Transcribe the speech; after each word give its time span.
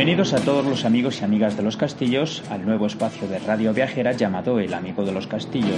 Bienvenidos 0.00 0.32
a 0.32 0.42
todos 0.42 0.64
los 0.64 0.86
amigos 0.86 1.20
y 1.20 1.24
amigas 1.24 1.58
de 1.58 1.62
los 1.62 1.76
castillos 1.76 2.42
al 2.48 2.64
nuevo 2.64 2.86
espacio 2.86 3.28
de 3.28 3.38
radio 3.38 3.74
viajera 3.74 4.12
llamado 4.12 4.58
El 4.58 4.72
Amigo 4.72 5.04
de 5.04 5.12
los 5.12 5.26
Castillos. 5.26 5.76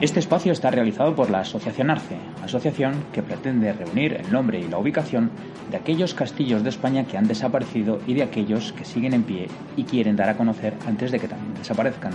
Este 0.00 0.18
espacio 0.18 0.50
está 0.50 0.70
realizado 0.70 1.14
por 1.14 1.28
la 1.28 1.40
Asociación 1.40 1.90
Arce, 1.90 2.16
asociación 2.42 3.04
que 3.12 3.22
pretende 3.22 3.70
reunir 3.74 4.14
el 4.14 4.32
nombre 4.32 4.60
y 4.60 4.66
la 4.66 4.78
ubicación 4.78 5.30
de 5.70 5.76
aquellos 5.76 6.14
castillos 6.14 6.62
de 6.62 6.70
España 6.70 7.04
que 7.04 7.18
han 7.18 7.28
desaparecido 7.28 8.00
y 8.06 8.14
de 8.14 8.22
aquellos 8.22 8.72
que 8.72 8.86
siguen 8.86 9.12
en 9.12 9.24
pie 9.24 9.48
y 9.76 9.84
quieren 9.84 10.16
dar 10.16 10.30
a 10.30 10.38
conocer 10.38 10.72
antes 10.86 11.12
de 11.12 11.18
que 11.18 11.28
también 11.28 11.52
desaparezcan. 11.52 12.14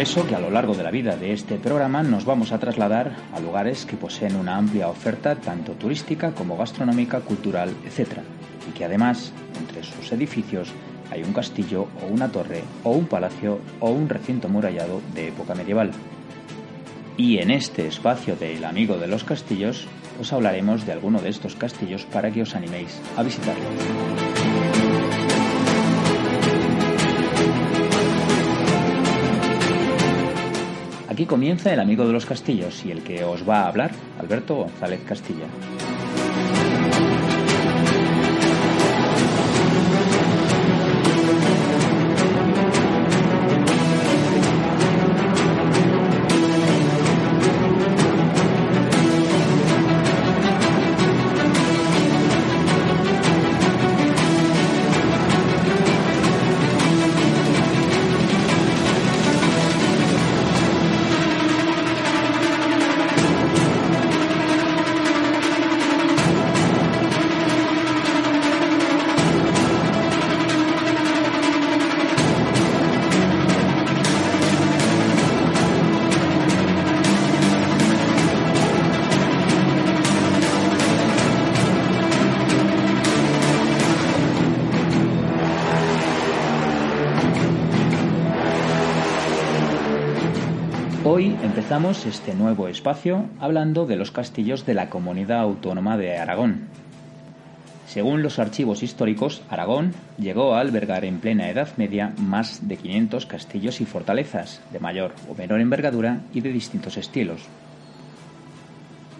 Por 0.00 0.08
eso 0.08 0.26
que 0.26 0.34
a 0.34 0.40
lo 0.40 0.48
largo 0.48 0.72
de 0.72 0.82
la 0.82 0.90
vida 0.90 1.14
de 1.14 1.34
este 1.34 1.56
programa 1.56 2.02
nos 2.02 2.24
vamos 2.24 2.52
a 2.52 2.58
trasladar 2.58 3.16
a 3.34 3.38
lugares 3.38 3.84
que 3.84 3.98
poseen 3.98 4.34
una 4.34 4.56
amplia 4.56 4.88
oferta 4.88 5.36
tanto 5.36 5.72
turística 5.72 6.32
como 6.32 6.56
gastronómica, 6.56 7.20
cultural, 7.20 7.74
etc. 7.84 8.20
Y 8.66 8.72
que 8.72 8.86
además, 8.86 9.30
entre 9.58 9.82
sus 9.82 10.10
edificios, 10.12 10.72
hay 11.10 11.22
un 11.22 11.34
castillo 11.34 11.88
o 12.02 12.06
una 12.10 12.32
torre 12.32 12.62
o 12.82 12.92
un 12.92 13.08
palacio 13.08 13.60
o 13.80 13.90
un 13.90 14.08
recinto 14.08 14.48
murallado 14.48 15.02
de 15.14 15.28
época 15.28 15.54
medieval. 15.54 15.90
Y 17.18 17.36
en 17.36 17.50
este 17.50 17.86
espacio 17.86 18.36
de 18.36 18.56
El 18.56 18.64
Amigo 18.64 18.96
de 18.96 19.06
los 19.06 19.24
Castillos 19.24 19.86
os 20.18 20.32
hablaremos 20.32 20.86
de 20.86 20.92
alguno 20.92 21.20
de 21.20 21.28
estos 21.28 21.56
castillos 21.56 22.06
para 22.06 22.30
que 22.30 22.40
os 22.40 22.56
animéis 22.56 22.98
a 23.18 23.22
visitarlos. 23.22 24.29
Aquí 31.20 31.26
comienza 31.26 31.70
el 31.70 31.80
amigo 31.80 32.06
de 32.06 32.14
los 32.14 32.24
castillos 32.24 32.82
y 32.86 32.92
el 32.92 33.02
que 33.02 33.24
os 33.24 33.46
va 33.46 33.64
a 33.64 33.68
hablar, 33.68 33.90
Alberto 34.18 34.54
González 34.54 35.00
Castilla. 35.06 35.44
Hoy 91.12 91.36
empezamos 91.42 92.06
este 92.06 92.34
nuevo 92.34 92.68
espacio 92.68 93.24
hablando 93.40 93.84
de 93.84 93.96
los 93.96 94.12
castillos 94.12 94.64
de 94.64 94.74
la 94.74 94.90
Comunidad 94.90 95.40
Autónoma 95.40 95.96
de 95.96 96.16
Aragón. 96.16 96.68
Según 97.88 98.22
los 98.22 98.38
archivos 98.38 98.84
históricos, 98.84 99.42
Aragón 99.50 99.92
llegó 100.18 100.54
a 100.54 100.60
albergar 100.60 101.04
en 101.04 101.18
plena 101.18 101.50
Edad 101.50 101.76
Media 101.76 102.14
más 102.16 102.68
de 102.68 102.76
500 102.76 103.26
castillos 103.26 103.80
y 103.80 103.86
fortalezas, 103.86 104.60
de 104.72 104.78
mayor 104.78 105.12
o 105.28 105.34
menor 105.34 105.60
envergadura 105.60 106.20
y 106.32 106.42
de 106.42 106.52
distintos 106.52 106.96
estilos. 106.96 107.42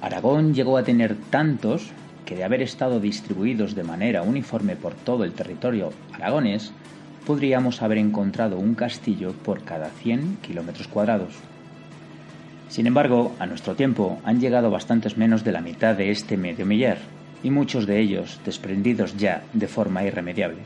Aragón 0.01 0.55
llegó 0.55 0.79
a 0.79 0.85
tener 0.85 1.17
tantos 1.17 1.91
que 2.25 2.37
de 2.37 2.45
haber 2.45 2.63
estado 2.63 3.01
distribuidos 3.01 3.75
de 3.75 3.83
manera 3.83 4.23
uniforme 4.23 4.77
por 4.77 4.95
todo 4.95 5.25
el 5.25 5.33
territorio 5.33 5.93
aragonés, 6.13 6.73
podríamos 7.27 7.83
haber 7.83 7.99
encontrado 7.99 8.59
un 8.59 8.77
castillo 8.77 9.33
por 9.33 9.65
cada 9.65 9.89
100 9.89 10.39
kilómetros 10.41 10.87
cuadrados. 10.87 11.50
Sin 12.71 12.87
embargo, 12.87 13.35
a 13.41 13.47
nuestro 13.47 13.75
tiempo 13.75 14.21
han 14.25 14.41
llegado 14.41 14.71
bastantes 14.71 15.17
menos 15.19 15.43
de 15.43 15.51
la 15.51 15.61
mitad 15.61 15.97
de 15.97 16.13
este 16.13 16.37
medio 16.37 16.65
millar, 16.65 16.99
y 17.43 17.51
muchos 17.51 17.85
de 17.85 17.99
ellos 17.99 18.41
desprendidos 18.45 19.17
ya 19.17 19.43
de 19.53 19.67
forma 19.67 20.05
irremediable. 20.05 20.59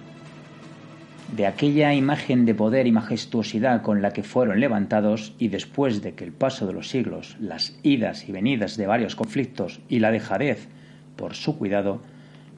De 1.35 1.47
aquella 1.47 1.95
imagen 1.95 2.45
de 2.45 2.55
poder 2.55 2.87
y 2.87 2.93
majestuosidad 2.93 3.81
con 3.81 4.03
la 4.03 4.13
que 4.13 4.23
fueron 4.23 4.61
levantados 4.61 5.33
y 5.39 5.49
después 5.49 6.03
de 6.03 6.13
que 6.13 6.25
el 6.25 6.33
paso 6.33 6.67
de 6.67 6.75
los 6.75 6.91
siglos, 6.91 7.39
las 7.41 7.75
idas 7.83 8.29
y 8.29 8.33
venidas 8.33 8.77
de 8.77 8.87
varios 8.87 9.17
conflictos 9.17 9.81
y 9.89 10.01
la 10.01 10.11
dejadez 10.11 10.69
por 11.17 11.35
su 11.35 11.57
cuidado, 11.57 12.03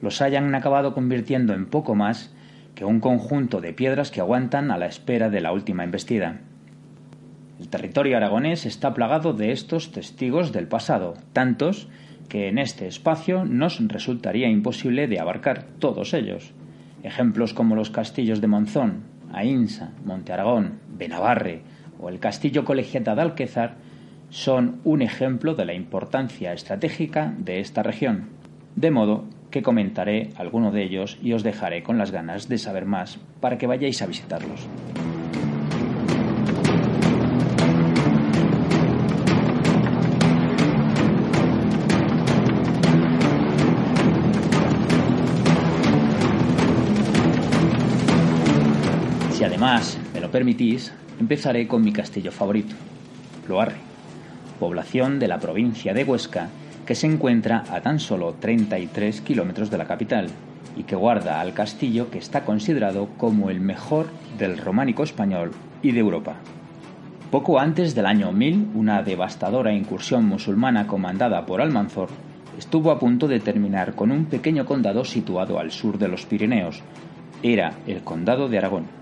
los 0.01 0.21
hayan 0.21 0.53
acabado 0.55 0.93
convirtiendo 0.93 1.53
en 1.53 1.67
poco 1.67 1.95
más 1.95 2.33
que 2.75 2.83
un 2.83 2.99
conjunto 2.99 3.61
de 3.61 3.71
piedras 3.71 4.11
que 4.11 4.19
aguantan 4.19 4.71
a 4.71 4.77
la 4.77 4.87
espera 4.87 5.29
de 5.29 5.39
la 5.39 5.53
última 5.53 5.85
embestida. 5.85 6.41
El 7.59 7.69
territorio 7.69 8.17
aragonés 8.17 8.65
está 8.65 8.93
plagado 8.93 9.33
de 9.33 9.51
estos 9.51 9.91
testigos 9.91 10.51
del 10.51 10.67
pasado, 10.67 11.15
tantos 11.33 11.87
que 12.29 12.49
en 12.49 12.59
este 12.59 12.87
espacio 12.87 13.45
nos 13.45 13.79
resultaría 13.87 14.49
imposible 14.49 15.07
de 15.07 15.19
abarcar 15.19 15.63
todos 15.79 16.13
ellos. 16.13 16.51
Ejemplos 17.03 17.53
como 17.53 17.75
los 17.75 17.89
castillos 17.89 18.41
de 18.41 18.47
Monzón, 18.47 19.03
Ainsa, 19.33 19.91
Monte 20.05 20.33
Aragón, 20.33 20.79
Benavarre 20.89 21.61
o 21.99 22.09
el 22.09 22.19
castillo 22.19 22.63
colegiata 22.63 23.15
de 23.15 23.21
Alquezar 23.21 23.75
son 24.29 24.81
un 24.83 25.01
ejemplo 25.01 25.55
de 25.55 25.65
la 25.65 25.73
importancia 25.73 26.53
estratégica 26.53 27.33
de 27.37 27.59
esta 27.59 27.81
región, 27.81 28.29
de 28.75 28.91
modo 28.91 29.25
que 29.49 29.63
comentaré 29.63 30.31
alguno 30.35 30.71
de 30.71 30.83
ellos 30.83 31.17
y 31.23 31.33
os 31.33 31.43
dejaré 31.43 31.81
con 31.81 31.97
las 31.97 32.11
ganas 32.11 32.49
de 32.49 32.57
saber 32.57 32.85
más 32.85 33.19
para 33.39 33.57
que 33.57 33.67
vayáis 33.67 34.01
a 34.01 34.05
visitarlos. 34.05 34.67
Además 49.67 49.99
me 50.13 50.21
lo 50.21 50.31
permitís, 50.31 50.93
empezaré 51.19 51.67
con 51.67 51.83
mi 51.83 51.91
castillo 51.91 52.31
favorito, 52.31 52.73
Loarre, 53.49 53.75
población 54.61 55.19
de 55.19 55.27
la 55.27 55.39
provincia 55.39 55.93
de 55.93 56.05
Huesca 56.05 56.47
que 56.85 56.95
se 56.95 57.05
encuentra 57.05 57.65
a 57.69 57.81
tan 57.81 57.99
solo 57.99 58.35
33 58.39 59.19
kilómetros 59.19 59.69
de 59.69 59.77
la 59.77 59.85
capital 59.85 60.29
y 60.77 60.83
que 60.83 60.95
guarda 60.95 61.41
al 61.41 61.53
castillo 61.53 62.09
que 62.09 62.17
está 62.17 62.45
considerado 62.45 63.09
como 63.17 63.49
el 63.49 63.59
mejor 63.59 64.07
del 64.37 64.57
románico 64.57 65.03
español 65.03 65.51
y 65.81 65.91
de 65.91 65.99
Europa. 65.99 66.37
Poco 67.29 67.59
antes 67.59 67.93
del 67.93 68.05
año 68.05 68.31
1000, 68.31 68.69
una 68.73 69.03
devastadora 69.03 69.73
incursión 69.73 70.23
musulmana 70.25 70.87
comandada 70.87 71.45
por 71.45 71.59
Almanzor 71.59 72.07
estuvo 72.57 72.89
a 72.89 72.99
punto 72.99 73.27
de 73.27 73.41
terminar 73.41 73.95
con 73.95 74.11
un 74.11 74.27
pequeño 74.27 74.65
condado 74.65 75.03
situado 75.03 75.59
al 75.59 75.71
sur 75.71 75.97
de 75.97 76.07
los 76.07 76.25
Pirineos. 76.25 76.83
Era 77.43 77.73
el 77.85 78.01
condado 78.01 78.47
de 78.47 78.59
Aragón. 78.59 78.96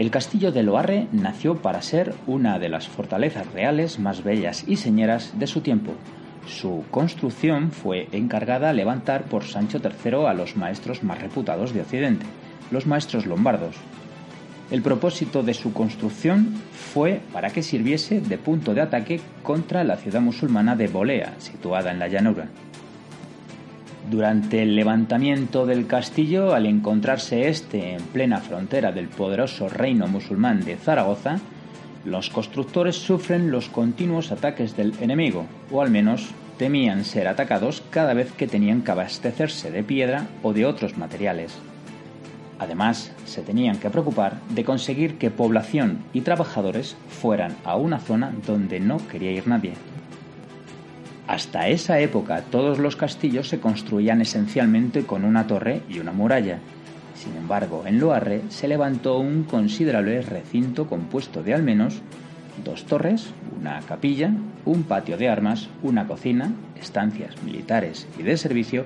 El 0.00 0.10
castillo 0.10 0.50
de 0.50 0.62
Loarre 0.62 1.08
nació 1.12 1.56
para 1.56 1.82
ser 1.82 2.14
una 2.26 2.58
de 2.58 2.70
las 2.70 2.88
fortalezas 2.88 3.52
reales 3.52 3.98
más 3.98 4.24
bellas 4.24 4.64
y 4.66 4.76
señeras 4.76 5.38
de 5.38 5.46
su 5.46 5.60
tiempo. 5.60 5.92
Su 6.46 6.84
construcción 6.90 7.70
fue 7.70 8.08
encargada 8.12 8.70
a 8.70 8.72
levantar 8.72 9.24
por 9.24 9.44
Sancho 9.44 9.78
III 9.78 10.24
a 10.26 10.32
los 10.32 10.56
maestros 10.56 11.02
más 11.02 11.20
reputados 11.20 11.74
de 11.74 11.82
Occidente, 11.82 12.24
los 12.70 12.86
maestros 12.86 13.26
lombardos. 13.26 13.76
El 14.70 14.80
propósito 14.80 15.42
de 15.42 15.52
su 15.52 15.74
construcción 15.74 16.54
fue 16.72 17.20
para 17.34 17.50
que 17.50 17.62
sirviese 17.62 18.22
de 18.22 18.38
punto 18.38 18.72
de 18.72 18.80
ataque 18.80 19.20
contra 19.42 19.84
la 19.84 19.98
ciudad 19.98 20.22
musulmana 20.22 20.76
de 20.76 20.88
Bolea, 20.88 21.34
situada 21.36 21.90
en 21.90 21.98
la 21.98 22.08
llanura. 22.08 22.48
Durante 24.10 24.60
el 24.60 24.74
levantamiento 24.74 25.66
del 25.66 25.86
castillo, 25.86 26.52
al 26.52 26.66
encontrarse 26.66 27.48
este 27.48 27.92
en 27.92 28.02
plena 28.02 28.38
frontera 28.38 28.90
del 28.90 29.06
poderoso 29.06 29.68
reino 29.68 30.08
musulmán 30.08 30.64
de 30.64 30.74
Zaragoza, 30.74 31.38
los 32.04 32.28
constructores 32.28 32.96
sufren 32.96 33.52
los 33.52 33.68
continuos 33.68 34.32
ataques 34.32 34.76
del 34.76 34.94
enemigo, 35.00 35.46
o 35.70 35.80
al 35.80 35.92
menos 35.92 36.30
temían 36.58 37.04
ser 37.04 37.28
atacados 37.28 37.84
cada 37.90 38.12
vez 38.12 38.32
que 38.32 38.48
tenían 38.48 38.82
que 38.82 38.90
abastecerse 38.90 39.70
de 39.70 39.84
piedra 39.84 40.26
o 40.42 40.52
de 40.52 40.66
otros 40.66 40.98
materiales. 40.98 41.56
Además, 42.58 43.12
se 43.26 43.42
tenían 43.42 43.78
que 43.78 43.90
preocupar 43.90 44.40
de 44.48 44.64
conseguir 44.64 45.18
que 45.18 45.30
población 45.30 45.98
y 46.12 46.22
trabajadores 46.22 46.96
fueran 47.08 47.54
a 47.62 47.76
una 47.76 48.00
zona 48.00 48.32
donde 48.44 48.80
no 48.80 48.98
quería 49.06 49.30
ir 49.30 49.46
nadie. 49.46 49.74
Hasta 51.30 51.68
esa 51.68 52.00
época 52.00 52.42
todos 52.50 52.80
los 52.80 52.96
castillos 52.96 53.48
se 53.48 53.60
construían 53.60 54.20
esencialmente 54.20 55.04
con 55.04 55.24
una 55.24 55.46
torre 55.46 55.80
y 55.88 56.00
una 56.00 56.10
muralla. 56.10 56.58
Sin 57.14 57.36
embargo, 57.36 57.84
en 57.86 58.00
Loarre 58.00 58.42
se 58.48 58.66
levantó 58.66 59.20
un 59.20 59.44
considerable 59.44 60.22
recinto 60.22 60.88
compuesto 60.88 61.44
de 61.44 61.54
al 61.54 61.62
menos 61.62 62.02
dos 62.64 62.84
torres, 62.84 63.32
una 63.60 63.78
capilla, 63.82 64.32
un 64.64 64.82
patio 64.82 65.16
de 65.16 65.28
armas, 65.28 65.68
una 65.84 66.08
cocina, 66.08 66.52
estancias 66.80 67.40
militares 67.44 68.08
y 68.18 68.24
de 68.24 68.36
servicio, 68.36 68.84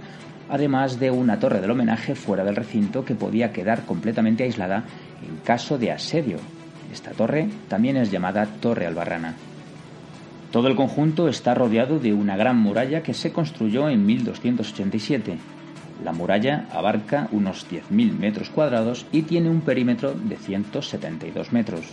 además 0.50 1.00
de 1.00 1.10
una 1.10 1.38
torre 1.38 1.62
del 1.62 1.70
homenaje 1.70 2.14
fuera 2.14 2.44
del 2.44 2.56
recinto 2.56 3.06
que 3.06 3.14
podía 3.14 3.54
quedar 3.54 3.86
completamente 3.86 4.44
aislada 4.44 4.84
en 5.26 5.38
caso 5.38 5.78
de 5.78 5.92
asedio. 5.92 6.36
Esta 6.92 7.12
torre 7.12 7.48
también 7.68 7.96
es 7.96 8.10
llamada 8.10 8.44
Torre 8.60 8.84
Albarrana. 8.84 9.34
Todo 10.54 10.68
el 10.68 10.76
conjunto 10.76 11.26
está 11.26 11.52
rodeado 11.52 11.98
de 11.98 12.12
una 12.12 12.36
gran 12.36 12.56
muralla 12.56 13.02
que 13.02 13.12
se 13.12 13.32
construyó 13.32 13.88
en 13.88 14.06
1287. 14.06 15.36
La 16.04 16.12
muralla 16.12 16.68
abarca 16.72 17.26
unos 17.32 17.66
10.000 17.68 18.16
metros 18.16 18.50
cuadrados 18.50 19.04
y 19.10 19.22
tiene 19.22 19.50
un 19.50 19.62
perímetro 19.62 20.14
de 20.14 20.36
172 20.36 21.52
metros. 21.52 21.86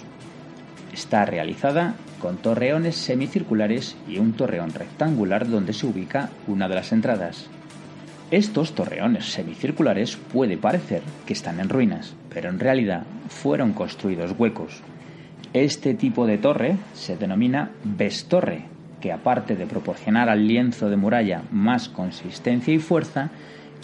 Está 0.93 1.25
realizada 1.25 1.95
con 2.19 2.37
torreones 2.37 2.97
semicirculares 2.97 3.97
y 4.07 4.19
un 4.19 4.33
torreón 4.33 4.69
rectangular 4.69 5.49
donde 5.49 5.73
se 5.73 5.87
ubica 5.87 6.29
una 6.45 6.69
de 6.69 6.75
las 6.75 6.91
entradas. 6.91 7.47
Estos 8.29 8.75
torreones 8.75 9.25
semicirculares 9.25 10.17
puede 10.17 10.57
parecer 10.57 11.01
que 11.25 11.33
están 11.33 11.59
en 11.59 11.69
ruinas, 11.69 12.13
pero 12.29 12.51
en 12.51 12.59
realidad 12.59 13.07
fueron 13.27 13.73
construidos 13.73 14.35
huecos, 14.37 14.83
este 15.53 15.93
tipo 15.93 16.25
de 16.25 16.37
torre 16.37 16.77
se 16.93 17.17
denomina 17.17 17.71
bestorre, 17.83 18.65
que 19.01 19.11
aparte 19.11 19.55
de 19.55 19.65
proporcionar 19.65 20.29
al 20.29 20.47
lienzo 20.47 20.89
de 20.89 20.95
muralla 20.95 21.43
más 21.51 21.89
consistencia 21.89 22.73
y 22.73 22.79
fuerza, 22.79 23.31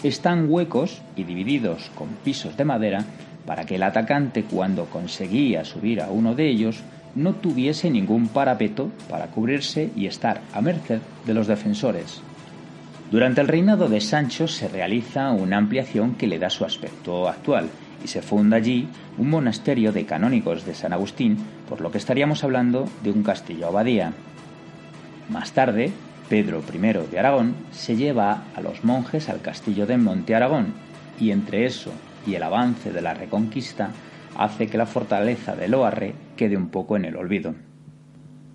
están 0.02 0.46
huecos 0.48 1.02
y 1.16 1.24
divididos 1.24 1.90
con 1.94 2.08
pisos 2.24 2.56
de 2.56 2.64
madera 2.64 3.04
para 3.44 3.66
que 3.66 3.74
el 3.74 3.82
atacante 3.82 4.44
cuando 4.44 4.86
conseguía 4.86 5.64
subir 5.64 6.00
a 6.00 6.10
uno 6.10 6.34
de 6.34 6.48
ellos 6.48 6.82
no 7.14 7.34
tuviese 7.34 7.90
ningún 7.90 8.28
parapeto 8.28 8.90
para 9.10 9.26
cubrirse 9.26 9.90
y 9.96 10.06
estar 10.06 10.40
a 10.54 10.60
merced 10.60 11.00
de 11.26 11.34
los 11.34 11.46
defensores. 11.46 12.22
Durante 13.10 13.40
el 13.40 13.48
reinado 13.48 13.88
de 13.88 14.00
Sancho 14.00 14.48
se 14.48 14.68
realiza 14.68 15.32
una 15.32 15.56
ampliación 15.56 16.14
que 16.14 16.26
le 16.26 16.38
da 16.38 16.50
su 16.50 16.64
aspecto 16.64 17.28
actual 17.28 17.68
y 18.02 18.08
se 18.08 18.22
funda 18.22 18.56
allí 18.56 18.88
un 19.16 19.30
monasterio 19.30 19.92
de 19.92 20.06
canónigos 20.06 20.64
de 20.64 20.74
San 20.74 20.92
Agustín, 20.92 21.36
por 21.68 21.80
lo 21.80 21.90
que 21.90 21.98
estaríamos 21.98 22.44
hablando 22.44 22.88
de 23.02 23.10
un 23.10 23.22
castillo 23.22 23.66
abadía. 23.66 24.12
Más 25.28 25.52
tarde, 25.52 25.92
Pedro 26.28 26.62
I 26.72 26.78
de 27.10 27.18
Aragón 27.18 27.54
se 27.70 27.96
lleva 27.96 28.42
a 28.54 28.60
los 28.60 28.84
monjes 28.84 29.28
al 29.28 29.40
castillo 29.40 29.86
de 29.86 29.98
Monte 29.98 30.34
Aragón, 30.34 30.74
y 31.18 31.30
entre 31.30 31.66
eso 31.66 31.92
y 32.26 32.34
el 32.34 32.42
avance 32.42 32.92
de 32.92 33.00
la 33.00 33.14
reconquista 33.14 33.90
hace 34.36 34.68
que 34.68 34.78
la 34.78 34.86
fortaleza 34.86 35.56
de 35.56 35.68
Loarre 35.68 36.14
quede 36.36 36.56
un 36.56 36.68
poco 36.68 36.96
en 36.96 37.04
el 37.04 37.16
olvido. 37.16 37.54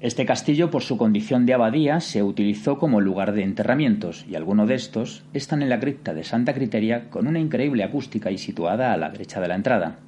Este 0.03 0.25
castillo, 0.25 0.69
por 0.69 0.83
su 0.83 0.97
condición 0.97 1.45
de 1.45 1.53
abadía, 1.53 2.01
se 2.01 2.23
utilizó 2.23 2.77
como 2.77 2.99
lugar 2.99 3.31
de 3.31 3.41
enterramientos 3.41 4.25
y 4.29 4.35
algunos 4.35 4.67
de 4.67 4.75
estos 4.75 5.23
están 5.33 5.61
en 5.61 5.69
la 5.69 5.79
cripta 5.79 6.13
de 6.13 6.25
Santa 6.25 6.53
Criteria 6.53 7.09
con 7.09 7.25
una 7.25 7.39
increíble 7.39 7.85
acústica 7.85 8.29
y 8.29 8.37
situada 8.37 8.91
a 8.91 8.97
la 8.97 9.11
derecha 9.11 9.39
de 9.39 9.47
la 9.47 9.55
entrada. 9.55 9.99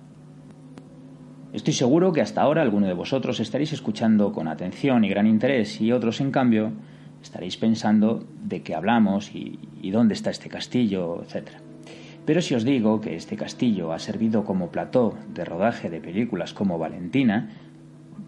Estoy 1.54 1.72
seguro 1.72 2.12
que 2.12 2.20
hasta 2.20 2.42
ahora 2.42 2.62
alguno 2.62 2.88
de 2.88 2.94
vosotros 2.94 3.40
estaréis 3.40 3.72
escuchando 3.72 4.34
con 4.34 4.50
atención 4.50 5.06
y 5.06 5.10
gran 5.10 5.28
interés 5.28 5.80
y 5.80 5.94
otros, 5.94 6.20
en 6.20 6.32
cambio, 6.32 6.74
estaréis 7.24 7.56
pensando 7.56 8.28
de 8.44 8.64
qué 8.64 8.76
hablamos 8.76 9.34
y, 9.34 9.60
y 9.82 9.92
dónde 9.92 10.14
está 10.14 10.30
este 10.30 10.50
castillo, 10.50 11.24
etc. 11.24 11.52
Pero 12.26 12.42
si 12.42 12.54
os 12.54 12.66
digo 12.66 13.00
que 13.00 13.16
este 13.16 13.38
castillo 13.38 13.94
ha 13.94 14.00
servido 14.00 14.44
como 14.44 14.72
plató 14.72 15.18
de 15.34 15.46
rodaje 15.46 15.90
de 15.90 16.02
películas 16.02 16.54
como 16.54 16.78
Valentina, 16.78 17.50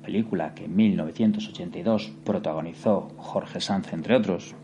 película 0.07 0.53
que 0.55 0.63
en 0.63 0.75
1982 0.77 2.13
protagonizó 2.23 3.09
Jorge 3.17 3.59
Sanz, 3.59 3.91
entre 3.91 4.15
otros. 4.15 4.55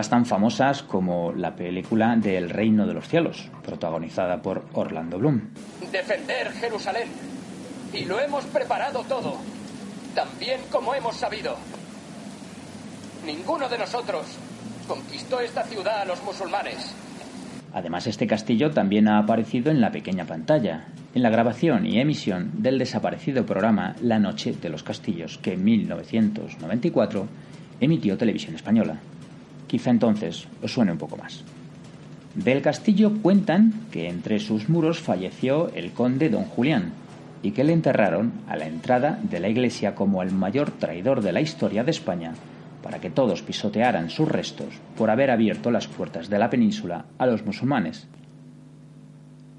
Películas 0.00 0.08
tan 0.08 0.24
famosas 0.24 0.82
como 0.82 1.32
la 1.32 1.54
película 1.54 2.16
de 2.16 2.38
El 2.38 2.48
Reino 2.48 2.86
de 2.86 2.94
los 2.94 3.06
Cielos, 3.06 3.50
protagonizada 3.62 4.40
por 4.40 4.64
Orlando 4.72 5.18
Bloom. 5.18 5.50
Defender 5.92 6.52
Jerusalén. 6.52 7.08
Y 7.92 8.06
lo 8.06 8.18
hemos 8.18 8.44
preparado 8.46 9.02
todo, 9.02 9.36
tan 10.14 10.28
bien 10.38 10.60
como 10.70 10.94
hemos 10.94 11.16
sabido. 11.16 11.56
Ninguno 13.26 13.68
de 13.68 13.76
nosotros 13.76 14.24
conquistó 14.88 15.40
esta 15.40 15.64
ciudad 15.64 16.00
a 16.00 16.04
los 16.06 16.22
musulmanes. 16.22 16.94
Además, 17.74 18.06
este 18.06 18.26
castillo 18.26 18.70
también 18.70 19.06
ha 19.06 19.18
aparecido 19.18 19.70
en 19.70 19.82
la 19.82 19.90
pequeña 19.90 20.24
pantalla, 20.24 20.86
en 21.14 21.22
la 21.22 21.30
grabación 21.30 21.84
y 21.84 22.00
emisión 22.00 22.62
del 22.62 22.78
desaparecido 22.78 23.44
programa 23.44 23.96
La 24.00 24.18
Noche 24.18 24.54
de 24.54 24.70
los 24.70 24.82
Castillos, 24.82 25.36
que 25.38 25.52
en 25.52 25.64
1994 25.64 27.28
emitió 27.80 28.16
Televisión 28.16 28.54
Española. 28.54 28.98
Quizá 29.70 29.90
entonces 29.90 30.48
os 30.64 30.72
suene 30.72 30.90
un 30.90 30.98
poco 30.98 31.16
más. 31.16 31.44
Del 32.34 32.60
castillo 32.60 33.12
cuentan 33.22 33.86
que 33.92 34.08
entre 34.08 34.40
sus 34.40 34.68
muros 34.68 34.98
falleció 34.98 35.70
el 35.76 35.92
conde 35.92 36.28
don 36.28 36.42
Julián 36.42 36.90
y 37.44 37.52
que 37.52 37.62
le 37.62 37.72
enterraron 37.72 38.32
a 38.48 38.56
la 38.56 38.66
entrada 38.66 39.20
de 39.22 39.38
la 39.38 39.48
iglesia 39.48 39.94
como 39.94 40.24
el 40.24 40.32
mayor 40.32 40.72
traidor 40.72 41.20
de 41.20 41.30
la 41.30 41.40
historia 41.40 41.84
de 41.84 41.92
España 41.92 42.32
para 42.82 42.98
que 42.98 43.10
todos 43.10 43.42
pisotearan 43.42 44.10
sus 44.10 44.28
restos 44.28 44.74
por 44.96 45.08
haber 45.08 45.30
abierto 45.30 45.70
las 45.70 45.86
puertas 45.86 46.28
de 46.28 46.40
la 46.40 46.50
península 46.50 47.04
a 47.18 47.26
los 47.26 47.46
musulmanes. 47.46 48.08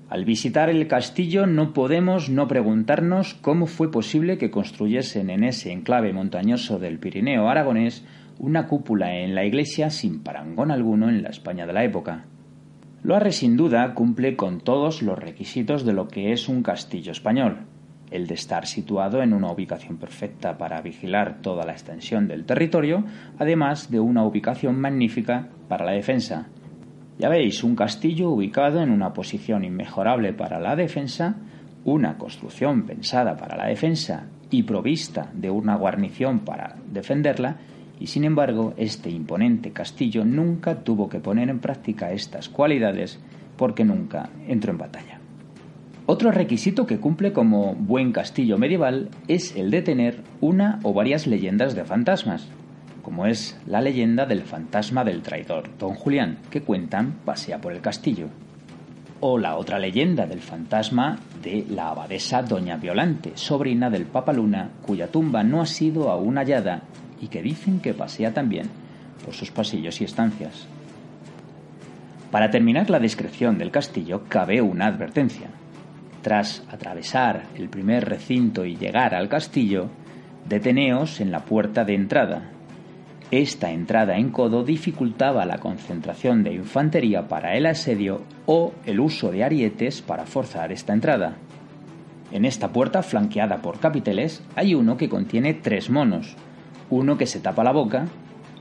Al 0.09 0.25
visitar 0.25 0.69
el 0.69 0.89
castillo 0.89 1.45
no 1.45 1.71
podemos 1.71 2.29
no 2.29 2.49
preguntarnos 2.49 3.33
cómo 3.35 3.65
fue 3.65 3.89
posible 3.89 4.37
que 4.37 4.51
construyesen 4.51 5.29
en 5.29 5.45
ese 5.45 5.71
enclave 5.71 6.11
montañoso 6.11 6.79
del 6.79 6.99
Pirineo 6.99 7.47
aragonés 7.47 8.03
una 8.41 8.65
cúpula 8.65 9.19
en 9.19 9.35
la 9.35 9.45
iglesia 9.45 9.91
sin 9.91 10.23
parangón 10.23 10.71
alguno 10.71 11.09
en 11.09 11.21
la 11.21 11.29
España 11.29 11.67
de 11.67 11.73
la 11.73 11.83
época. 11.83 12.25
Loarre 13.03 13.33
sin 13.33 13.55
duda 13.55 13.93
cumple 13.93 14.35
con 14.35 14.61
todos 14.61 15.03
los 15.03 15.19
requisitos 15.19 15.85
de 15.85 15.93
lo 15.93 16.07
que 16.07 16.31
es 16.31 16.49
un 16.49 16.63
castillo 16.63 17.11
español, 17.11 17.59
el 18.09 18.25
de 18.25 18.33
estar 18.33 18.65
situado 18.65 19.21
en 19.21 19.33
una 19.33 19.51
ubicación 19.51 19.97
perfecta 19.97 20.57
para 20.57 20.81
vigilar 20.81 21.37
toda 21.43 21.65
la 21.65 21.73
extensión 21.73 22.27
del 22.27 22.45
territorio, 22.45 23.03
además 23.37 23.91
de 23.91 23.99
una 23.99 24.25
ubicación 24.25 24.79
magnífica 24.79 25.49
para 25.67 25.85
la 25.85 25.91
defensa. 25.91 26.47
Ya 27.19 27.29
veis, 27.29 27.63
un 27.63 27.75
castillo 27.75 28.31
ubicado 28.31 28.81
en 28.81 28.89
una 28.89 29.13
posición 29.13 29.63
inmejorable 29.63 30.33
para 30.33 30.59
la 30.59 30.75
defensa, 30.75 31.35
una 31.85 32.17
construcción 32.17 32.87
pensada 32.87 33.37
para 33.37 33.55
la 33.55 33.67
defensa 33.67 34.25
y 34.49 34.63
provista 34.63 35.29
de 35.31 35.51
una 35.51 35.75
guarnición 35.75 36.39
para 36.39 36.75
defenderla, 36.91 37.57
y 38.01 38.07
sin 38.07 38.23
embargo 38.23 38.73
este 38.77 39.11
imponente 39.11 39.71
castillo 39.71 40.25
nunca 40.25 40.79
tuvo 40.83 41.07
que 41.07 41.19
poner 41.19 41.49
en 41.49 41.59
práctica 41.59 42.11
estas 42.11 42.49
cualidades 42.49 43.19
porque 43.57 43.85
nunca 43.85 44.31
entró 44.47 44.71
en 44.71 44.79
batalla. 44.79 45.19
Otro 46.07 46.31
requisito 46.31 46.87
que 46.87 46.97
cumple 46.97 47.31
como 47.31 47.75
buen 47.75 48.11
castillo 48.11 48.57
medieval 48.57 49.09
es 49.27 49.55
el 49.55 49.69
de 49.69 49.83
tener 49.83 50.23
una 50.41 50.79
o 50.81 50.93
varias 50.93 51.27
leyendas 51.27 51.75
de 51.75 51.85
fantasmas, 51.85 52.49
como 53.03 53.27
es 53.27 53.59
la 53.67 53.81
leyenda 53.81 54.25
del 54.25 54.41
fantasma 54.41 55.03
del 55.03 55.21
traidor 55.21 55.69
Don 55.77 55.93
Julián, 55.93 56.39
que 56.49 56.63
cuentan 56.63 57.13
pasea 57.23 57.61
por 57.61 57.71
el 57.71 57.81
castillo, 57.81 58.29
o 59.19 59.37
la 59.37 59.55
otra 59.57 59.77
leyenda 59.77 60.25
del 60.25 60.41
fantasma 60.41 61.19
de 61.43 61.67
la 61.69 61.89
abadesa 61.89 62.41
Doña 62.41 62.77
Violante, 62.77 63.33
sobrina 63.35 63.91
del 63.91 64.05
Papa 64.05 64.33
Luna, 64.33 64.71
cuya 64.81 65.07
tumba 65.07 65.43
no 65.43 65.61
ha 65.61 65.67
sido 65.67 66.09
aún 66.09 66.37
hallada 66.37 66.81
y 67.21 67.27
que 67.27 67.41
dicen 67.41 67.79
que 67.79 67.93
pasea 67.93 68.33
también 68.33 68.67
por 69.23 69.33
sus 69.33 69.51
pasillos 69.51 70.01
y 70.01 70.03
estancias. 70.03 70.67
Para 72.31 72.49
terminar 72.49 72.89
la 72.89 72.99
descripción 72.99 73.57
del 73.57 73.71
castillo 73.71 74.23
cabe 74.27 74.61
una 74.61 74.87
advertencia. 74.87 75.47
Tras 76.21 76.63
atravesar 76.71 77.43
el 77.55 77.69
primer 77.69 78.07
recinto 78.07 78.65
y 78.65 78.75
llegar 78.75 79.13
al 79.13 79.27
castillo, 79.27 79.89
deteneos 80.47 81.19
en 81.19 81.31
la 81.31 81.45
puerta 81.45 81.83
de 81.83 81.95
entrada. 81.95 82.49
Esta 83.31 83.71
entrada 83.71 84.17
en 84.17 84.29
codo 84.29 84.63
dificultaba 84.63 85.45
la 85.45 85.59
concentración 85.59 86.43
de 86.43 86.53
infantería 86.53 87.27
para 87.27 87.55
el 87.55 87.65
asedio 87.65 88.23
o 88.45 88.73
el 88.85 88.99
uso 88.99 89.31
de 89.31 89.43
arietes 89.43 90.01
para 90.01 90.25
forzar 90.25 90.71
esta 90.71 90.93
entrada. 90.93 91.35
En 92.31 92.45
esta 92.45 92.69
puerta, 92.71 93.03
flanqueada 93.03 93.61
por 93.61 93.79
capiteles, 93.79 94.43
hay 94.55 94.73
uno 94.73 94.95
que 94.95 95.09
contiene 95.09 95.53
tres 95.53 95.89
monos, 95.89 96.35
uno 96.91 97.17
que 97.17 97.25
se 97.25 97.39
tapa 97.39 97.63
la 97.63 97.71
boca, 97.71 98.05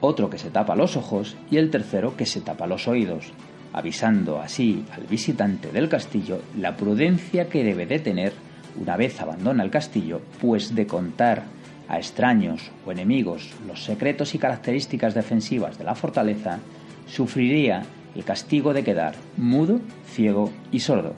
otro 0.00 0.30
que 0.30 0.38
se 0.38 0.50
tapa 0.50 0.76
los 0.76 0.96
ojos 0.96 1.36
y 1.50 1.58
el 1.58 1.70
tercero 1.70 2.16
que 2.16 2.24
se 2.24 2.40
tapa 2.40 2.66
los 2.66 2.88
oídos, 2.88 3.32
avisando 3.72 4.40
así 4.40 4.84
al 4.92 5.02
visitante 5.02 5.70
del 5.70 5.88
castillo 5.88 6.40
la 6.58 6.76
prudencia 6.76 7.48
que 7.48 7.62
debe 7.62 7.84
de 7.86 7.98
tener 7.98 8.32
una 8.80 8.96
vez 8.96 9.20
abandona 9.20 9.64
el 9.64 9.70
castillo, 9.70 10.20
pues 10.40 10.74
de 10.74 10.86
contar 10.86 11.42
a 11.88 11.98
extraños 11.98 12.70
o 12.86 12.92
enemigos 12.92 13.50
los 13.66 13.82
secretos 13.84 14.34
y 14.34 14.38
características 14.38 15.12
defensivas 15.12 15.76
de 15.76 15.84
la 15.84 15.96
fortaleza, 15.96 16.60
sufriría 17.06 17.82
el 18.14 18.24
castigo 18.24 18.72
de 18.72 18.84
quedar 18.84 19.14
mudo, 19.36 19.80
ciego 20.06 20.50
y 20.70 20.80
sordo. 20.80 21.14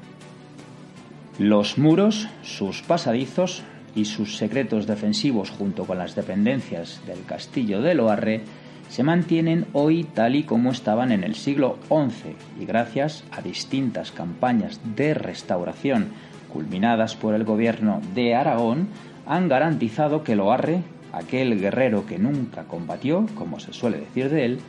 Los 1.38 1.76
muros, 1.76 2.28
sus 2.42 2.82
pasadizos 2.82 3.62
y 3.94 4.04
sus 4.04 4.36
secretos 4.36 4.86
defensivos 4.86 5.50
junto 5.50 5.84
con 5.84 5.98
las 5.98 6.14
dependencias 6.14 7.00
del 7.06 7.24
castillo 7.24 7.82
de 7.82 7.94
Loarre 7.94 8.42
se 8.88 9.02
mantienen 9.02 9.66
hoy 9.72 10.04
tal 10.04 10.36
y 10.36 10.42
como 10.42 10.70
estaban 10.70 11.12
en 11.12 11.24
el 11.24 11.34
siglo 11.34 11.78
XI 11.88 12.36
y 12.60 12.66
gracias 12.66 13.24
a 13.30 13.40
distintas 13.40 14.12
campañas 14.12 14.80
de 14.96 15.14
restauración 15.14 16.08
culminadas 16.52 17.16
por 17.16 17.34
el 17.34 17.44
gobierno 17.44 18.00
de 18.14 18.34
Aragón 18.34 18.88
han 19.26 19.48
garantizado 19.48 20.22
que 20.22 20.36
Loarre, 20.36 20.82
aquel 21.12 21.58
guerrero 21.58 22.06
que 22.06 22.18
nunca 22.18 22.64
combatió, 22.64 23.26
como 23.34 23.60
se 23.60 23.72
suele 23.72 23.98
decir 23.98 24.28
de 24.28 24.44
él, 24.44 24.60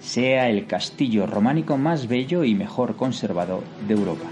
sea 0.00 0.48
el 0.48 0.66
castillo 0.66 1.26
románico 1.26 1.76
más 1.76 2.08
bello 2.08 2.44
y 2.44 2.54
mejor 2.54 2.96
conservado 2.96 3.62
de 3.86 3.94
Europa. 3.94 4.26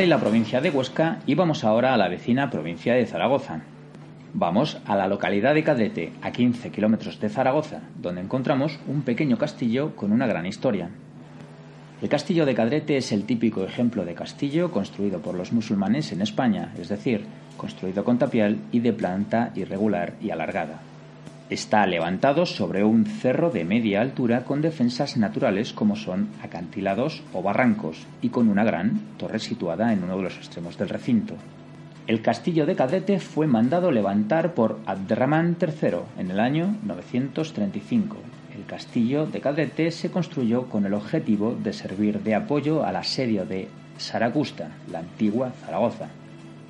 Y 0.00 0.06
la 0.06 0.18
provincia 0.18 0.62
de 0.62 0.70
Huesca 0.70 1.18
y 1.26 1.34
vamos 1.34 1.64
ahora 1.64 1.92
a 1.92 1.96
la 1.98 2.08
vecina 2.08 2.48
provincia 2.50 2.94
de 2.94 3.04
Zaragoza. 3.04 3.60
Vamos 4.32 4.80
a 4.86 4.96
la 4.96 5.06
localidad 5.06 5.54
de 5.54 5.62
Cadete, 5.62 6.12
a 6.22 6.32
15 6.32 6.70
kilómetros 6.70 7.20
de 7.20 7.28
Zaragoza, 7.28 7.82
donde 8.00 8.22
encontramos 8.22 8.80
un 8.88 9.02
pequeño 9.02 9.36
castillo 9.36 9.94
con 9.94 10.10
una 10.10 10.26
gran 10.26 10.46
historia. 10.46 10.88
El 12.00 12.08
castillo 12.08 12.46
de 12.46 12.54
Cadrete 12.54 12.96
es 12.96 13.12
el 13.12 13.26
típico 13.26 13.64
ejemplo 13.64 14.04
de 14.04 14.14
castillo 14.14 14.72
construido 14.72 15.20
por 15.20 15.34
los 15.34 15.52
musulmanes 15.52 16.10
en 16.10 16.22
España, 16.22 16.72
es 16.80 16.88
decir, 16.88 17.26
construido 17.56 18.02
con 18.02 18.18
tapial 18.18 18.58
y 18.72 18.80
de 18.80 18.94
planta 18.94 19.52
irregular 19.54 20.14
y 20.22 20.30
alargada. 20.30 20.80
Está 21.52 21.86
levantado 21.86 22.46
sobre 22.46 22.82
un 22.82 23.04
cerro 23.04 23.50
de 23.50 23.62
media 23.62 24.00
altura 24.00 24.42
con 24.42 24.62
defensas 24.62 25.18
naturales 25.18 25.74
como 25.74 25.96
son 25.96 26.30
acantilados 26.42 27.22
o 27.34 27.42
barrancos 27.42 28.06
y 28.22 28.30
con 28.30 28.48
una 28.48 28.64
gran 28.64 29.18
torre 29.18 29.38
situada 29.38 29.92
en 29.92 30.02
uno 30.02 30.16
de 30.16 30.22
los 30.22 30.36
extremos 30.38 30.78
del 30.78 30.88
recinto. 30.88 31.34
El 32.06 32.22
castillo 32.22 32.64
de 32.64 32.74
Cadete 32.74 33.20
fue 33.20 33.46
mandado 33.46 33.90
levantar 33.90 34.54
por 34.54 34.78
Abderramán 34.86 35.58
III 35.60 35.98
en 36.16 36.30
el 36.30 36.40
año 36.40 36.74
935. 36.86 38.16
El 38.56 38.64
castillo 38.64 39.26
de 39.26 39.40
Cadete 39.42 39.90
se 39.90 40.10
construyó 40.10 40.70
con 40.70 40.86
el 40.86 40.94
objetivo 40.94 41.54
de 41.54 41.74
servir 41.74 42.20
de 42.20 42.34
apoyo 42.34 42.82
al 42.82 42.96
asedio 42.96 43.44
de 43.44 43.68
Saragusta, 43.98 44.70
la 44.90 45.00
antigua 45.00 45.52
Zaragoza, 45.66 46.08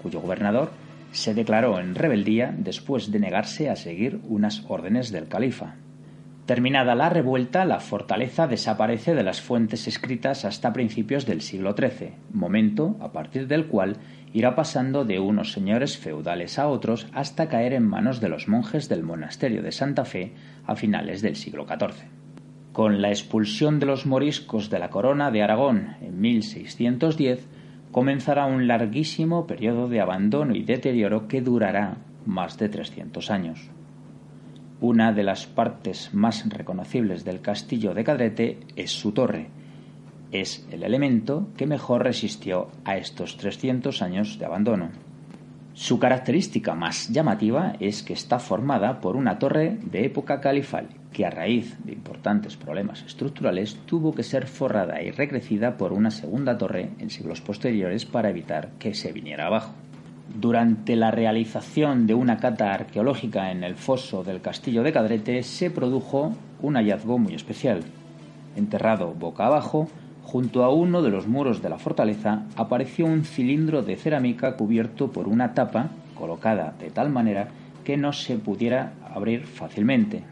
cuyo 0.02 0.20
gobernador 0.20 0.81
se 1.12 1.34
declaró 1.34 1.78
en 1.78 1.94
rebeldía 1.94 2.54
después 2.56 3.12
de 3.12 3.20
negarse 3.20 3.70
a 3.70 3.76
seguir 3.76 4.20
unas 4.24 4.64
órdenes 4.68 5.12
del 5.12 5.28
califa. 5.28 5.76
Terminada 6.46 6.96
la 6.96 7.08
revuelta, 7.08 7.64
la 7.64 7.78
fortaleza 7.78 8.48
desaparece 8.48 9.14
de 9.14 9.22
las 9.22 9.40
fuentes 9.40 9.86
escritas 9.86 10.44
hasta 10.44 10.72
principios 10.72 11.24
del 11.24 11.40
siglo 11.40 11.76
XIII, 11.76 12.14
momento 12.32 12.96
a 13.00 13.12
partir 13.12 13.46
del 13.46 13.66
cual 13.66 13.98
irá 14.32 14.56
pasando 14.56 15.04
de 15.04 15.20
unos 15.20 15.52
señores 15.52 15.98
feudales 15.98 16.58
a 16.58 16.66
otros 16.66 17.06
hasta 17.12 17.48
caer 17.48 17.74
en 17.74 17.86
manos 17.86 18.20
de 18.20 18.28
los 18.28 18.48
monjes 18.48 18.88
del 18.88 19.04
monasterio 19.04 19.62
de 19.62 19.70
Santa 19.70 20.04
Fe 20.04 20.32
a 20.66 20.74
finales 20.74 21.22
del 21.22 21.36
siglo 21.36 21.64
XIV. 21.64 22.08
Con 22.72 23.02
la 23.02 23.10
expulsión 23.10 23.78
de 23.78 23.86
los 23.86 24.06
moriscos 24.06 24.68
de 24.68 24.78
la 24.80 24.90
corona 24.90 25.30
de 25.30 25.42
Aragón 25.42 25.94
en 26.00 26.20
1610, 26.20 27.46
comenzará 27.92 28.46
un 28.46 28.66
larguísimo 28.66 29.46
periodo 29.46 29.86
de 29.88 30.00
abandono 30.00 30.56
y 30.56 30.64
deterioro 30.64 31.28
que 31.28 31.42
durará 31.42 31.98
más 32.26 32.58
de 32.58 32.68
300 32.68 33.30
años. 33.30 33.70
Una 34.80 35.12
de 35.12 35.22
las 35.22 35.46
partes 35.46 36.12
más 36.12 36.48
reconocibles 36.48 37.24
del 37.24 37.40
castillo 37.40 37.94
de 37.94 38.02
Cadrete 38.02 38.58
es 38.74 38.90
su 38.90 39.12
torre, 39.12 39.50
es 40.32 40.66
el 40.72 40.82
elemento 40.82 41.48
que 41.56 41.66
mejor 41.66 42.02
resistió 42.02 42.68
a 42.84 42.96
estos 42.96 43.36
300 43.36 44.00
años 44.02 44.38
de 44.38 44.46
abandono. 44.46 44.88
Su 45.74 45.98
característica 45.98 46.74
más 46.74 47.10
llamativa 47.10 47.74
es 47.78 48.02
que 48.02 48.14
está 48.14 48.38
formada 48.38 49.00
por 49.00 49.14
una 49.14 49.38
torre 49.38 49.78
de 49.84 50.06
época 50.06 50.40
califal, 50.40 50.88
que 51.12 51.26
a 51.26 51.30
raíz 51.30 51.76
de 51.84 51.92
importantes 51.92 52.56
problemas 52.56 53.02
estructurales 53.02 53.76
tuvo 53.86 54.14
que 54.14 54.22
ser 54.22 54.46
forrada 54.46 55.02
y 55.02 55.10
recrecida 55.10 55.76
por 55.76 55.92
una 55.92 56.10
segunda 56.10 56.58
torre 56.58 56.90
en 56.98 57.10
siglos 57.10 57.40
posteriores 57.40 58.06
para 58.06 58.30
evitar 58.30 58.70
que 58.78 58.94
se 58.94 59.12
viniera 59.12 59.46
abajo. 59.46 59.74
Durante 60.34 60.96
la 60.96 61.10
realización 61.10 62.06
de 62.06 62.14
una 62.14 62.38
cata 62.38 62.72
arqueológica 62.72 63.50
en 63.50 63.64
el 63.64 63.74
foso 63.74 64.24
del 64.24 64.40
castillo 64.40 64.82
de 64.82 64.92
Cadrete 64.92 65.42
se 65.42 65.70
produjo 65.70 66.34
un 66.62 66.76
hallazgo 66.76 67.18
muy 67.18 67.34
especial. 67.34 67.82
Enterrado 68.56 69.12
boca 69.12 69.46
abajo, 69.46 69.88
junto 70.22 70.64
a 70.64 70.72
uno 70.72 71.02
de 71.02 71.10
los 71.10 71.26
muros 71.26 71.60
de 71.60 71.68
la 71.68 71.78
fortaleza 71.78 72.46
apareció 72.56 73.04
un 73.04 73.24
cilindro 73.24 73.82
de 73.82 73.96
cerámica 73.96 74.56
cubierto 74.56 75.12
por 75.12 75.28
una 75.28 75.52
tapa 75.52 75.90
colocada 76.14 76.74
de 76.78 76.90
tal 76.90 77.10
manera 77.10 77.48
que 77.84 77.96
no 77.96 78.12
se 78.12 78.36
pudiera 78.38 78.92
abrir 79.14 79.44
fácilmente. 79.44 80.22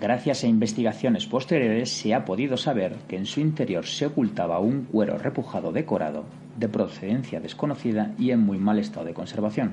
Gracias 0.00 0.42
a 0.42 0.48
investigaciones 0.48 1.26
posteriores 1.26 1.90
se 1.90 2.14
ha 2.14 2.24
podido 2.24 2.56
saber 2.56 2.96
que 3.08 3.16
en 3.16 3.26
su 3.26 3.40
interior 3.40 3.86
se 3.86 4.06
ocultaba 4.06 4.58
un 4.58 4.84
cuero 4.84 5.18
repujado 5.18 5.70
decorado 5.70 6.24
de 6.56 6.68
procedencia 6.68 7.40
desconocida 7.40 8.12
y 8.18 8.30
en 8.30 8.40
muy 8.40 8.58
mal 8.58 8.78
estado 8.78 9.06
de 9.06 9.14
conservación. 9.14 9.72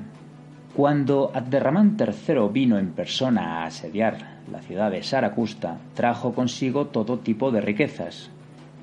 Cuando 0.76 1.32
Abderramán 1.34 1.98
III 2.00 2.48
vino 2.52 2.78
en 2.78 2.92
persona 2.92 3.64
a 3.64 3.66
asediar 3.66 4.40
la 4.52 4.62
ciudad 4.62 4.92
de 4.92 5.04
Saracusta, 5.04 5.80
trajo 5.96 6.34
consigo 6.34 6.88
todo 6.88 7.20
tipo 7.20 7.52
de 7.52 7.62
riquezas. 7.62 8.30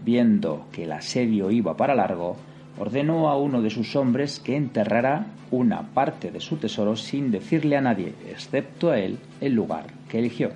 Viendo 0.05 0.66
que 0.73 0.85
el 0.85 0.93
asedio 0.93 1.50
iba 1.50 1.76
para 1.76 1.95
largo, 1.95 2.37
ordenó 2.78 3.28
a 3.28 3.38
uno 3.38 3.62
de 3.62 3.71
sus 3.71 3.95
hombres 3.95 4.40
que 4.40 4.57
enterrara 4.57 5.26
una 5.50 5.83
parte 5.83 6.31
de 6.31 6.40
su 6.40 6.57
tesoro 6.57 6.97
sin 6.97 7.31
decirle 7.31 7.76
a 7.76 7.81
nadie, 7.81 8.14
excepto 8.28 8.90
a 8.90 8.99
él, 8.99 9.19
el 9.40 9.55
lugar 9.55 9.87
que 10.09 10.19
eligió. 10.19 10.50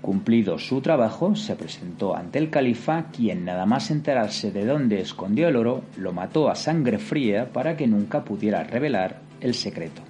Cumplido 0.00 0.58
su 0.58 0.80
trabajo, 0.80 1.36
se 1.36 1.56
presentó 1.56 2.16
ante 2.16 2.38
el 2.38 2.48
califa, 2.48 3.06
quien 3.12 3.44
nada 3.44 3.66
más 3.66 3.90
enterarse 3.90 4.50
de 4.50 4.64
dónde 4.64 5.00
escondió 5.00 5.48
el 5.48 5.56
oro, 5.56 5.82
lo 5.98 6.12
mató 6.12 6.48
a 6.48 6.54
sangre 6.54 6.98
fría 6.98 7.52
para 7.52 7.76
que 7.76 7.86
nunca 7.86 8.24
pudiera 8.24 8.64
revelar 8.64 9.20
el 9.42 9.54
secreto. 9.54 10.00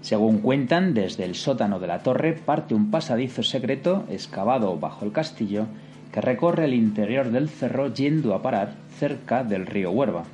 Según 0.00 0.38
cuentan, 0.38 0.94
desde 0.94 1.24
el 1.24 1.34
sótano 1.34 1.78
de 1.78 1.86
la 1.86 2.02
torre 2.02 2.32
parte 2.32 2.74
un 2.74 2.90
pasadizo 2.90 3.42
secreto 3.42 4.04
excavado 4.08 4.78
bajo 4.78 5.04
el 5.04 5.12
castillo 5.12 5.66
que 6.10 6.20
recorre 6.20 6.64
el 6.64 6.74
interior 6.74 7.30
del 7.30 7.48
cerro 7.48 7.92
yendo 7.92 8.34
a 8.34 8.42
parar 8.42 8.74
cerca 8.98 9.44
del 9.44 9.66
río 9.66 9.90
Huerva. 9.90 10.24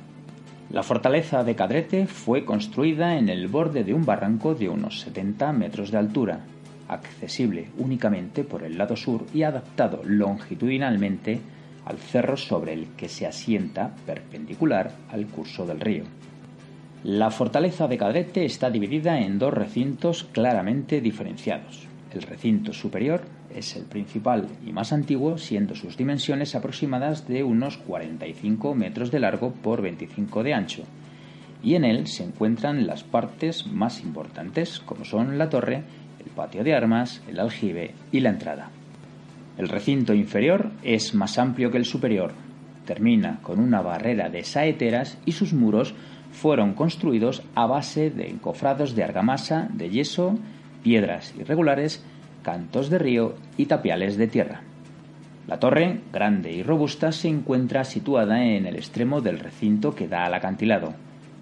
La 0.71 0.83
fortaleza 0.83 1.43
de 1.43 1.55
Cadrete 1.55 2.07
fue 2.07 2.45
construida 2.45 3.17
en 3.17 3.27
el 3.27 3.47
borde 3.47 3.83
de 3.83 3.93
un 3.93 4.05
barranco 4.05 4.55
de 4.55 4.69
unos 4.69 5.01
70 5.01 5.51
metros 5.53 5.91
de 5.91 5.97
altura, 5.97 6.41
accesible 6.89 7.69
únicamente 7.77 8.43
por 8.43 8.63
el 8.63 8.77
lado 8.77 8.95
sur 8.95 9.25
y 9.33 9.43
adaptado 9.43 10.01
longitudinalmente 10.03 11.39
al 11.85 11.97
cerro 11.97 12.35
sobre 12.35 12.73
el 12.73 12.87
que 12.97 13.07
se 13.07 13.25
asienta 13.25 13.95
perpendicular 14.05 14.91
al 15.09 15.27
curso 15.27 15.65
del 15.65 15.79
río. 15.79 16.03
La 17.03 17.31
fortaleza 17.31 17.87
de 17.87 17.97
Cadrete 17.97 18.43
está 18.43 18.69
dividida 18.69 19.19
en 19.19 19.39
dos 19.39 19.53
recintos 19.53 20.25
claramente 20.25 20.99
diferenciados. 20.99 21.87
El 22.13 22.23
recinto 22.23 22.73
superior 22.73 23.21
es 23.55 23.75
el 23.75 23.85
principal 23.85 24.47
y 24.65 24.73
más 24.73 24.91
antiguo, 24.91 25.37
siendo 25.37 25.75
sus 25.75 25.95
dimensiones 25.95 26.55
aproximadas 26.55 27.27
de 27.27 27.43
unos 27.43 27.77
45 27.77 28.75
metros 28.75 29.11
de 29.11 29.19
largo 29.19 29.51
por 29.51 29.81
25 29.81 30.43
de 30.43 30.53
ancho, 30.53 30.83
y 31.63 31.75
en 31.75 31.83
él 31.83 32.07
se 32.07 32.23
encuentran 32.23 32.87
las 32.87 33.03
partes 33.03 33.67
más 33.67 34.01
importantes, 34.01 34.79
como 34.79 35.05
son 35.05 35.37
la 35.37 35.49
torre 35.49 35.83
patio 36.39 36.63
de 36.63 36.73
armas, 36.73 37.21
el 37.27 37.37
aljibe 37.37 37.91
y 38.13 38.21
la 38.21 38.29
entrada. 38.29 38.69
El 39.57 39.67
recinto 39.67 40.13
inferior 40.13 40.71
es 40.83 41.13
más 41.13 41.37
amplio 41.37 41.69
que 41.69 41.77
el 41.77 41.83
superior. 41.83 42.31
Termina 42.85 43.39
con 43.41 43.59
una 43.59 43.81
barrera 43.81 44.29
de 44.29 44.45
saeteras 44.45 45.17
y 45.25 45.33
sus 45.33 45.51
muros 45.51 45.93
fueron 46.31 46.75
construidos 46.75 47.43
a 47.55 47.65
base 47.65 48.09
de 48.09 48.29
encofrados 48.29 48.95
de 48.95 49.03
argamasa, 49.03 49.67
de 49.73 49.89
yeso, 49.89 50.39
piedras 50.81 51.35
irregulares, 51.37 52.05
cantos 52.41 52.89
de 52.89 52.99
río 52.99 53.35
y 53.57 53.65
tapiales 53.65 54.15
de 54.15 54.27
tierra. 54.27 54.61
La 55.45 55.59
torre, 55.59 55.99
grande 56.13 56.53
y 56.53 56.63
robusta, 56.63 57.11
se 57.11 57.27
encuentra 57.27 57.83
situada 57.83 58.45
en 58.45 58.65
el 58.65 58.77
extremo 58.77 59.19
del 59.19 59.39
recinto 59.39 59.93
que 59.93 60.07
da 60.07 60.23
al 60.23 60.33
acantilado. 60.33 60.93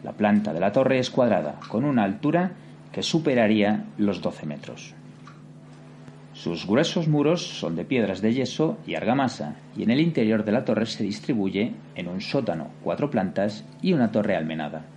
La 0.03 0.13
planta 0.13 0.53
de 0.53 0.59
la 0.59 0.71
torre 0.71 0.97
es 0.97 1.11
cuadrada, 1.11 1.59
con 1.69 1.85
una 1.85 2.03
altura 2.03 2.53
que 2.97 3.03
superaría 3.03 3.85
los 3.99 4.23
12 4.23 4.47
metros. 4.47 4.95
Sus 6.33 6.65
gruesos 6.65 7.07
muros 7.07 7.45
son 7.45 7.75
de 7.75 7.85
piedras 7.85 8.23
de 8.23 8.33
yeso 8.33 8.79
y 8.87 8.95
argamasa, 8.95 9.53
y 9.77 9.83
en 9.83 9.91
el 9.91 9.99
interior 9.99 10.43
de 10.43 10.51
la 10.51 10.65
torre 10.65 10.87
se 10.87 11.03
distribuye 11.03 11.73
en 11.93 12.07
un 12.07 12.21
sótano, 12.21 12.71
cuatro 12.83 13.11
plantas 13.11 13.63
y 13.83 13.93
una 13.93 14.11
torre 14.11 14.35
almenada. 14.35 14.87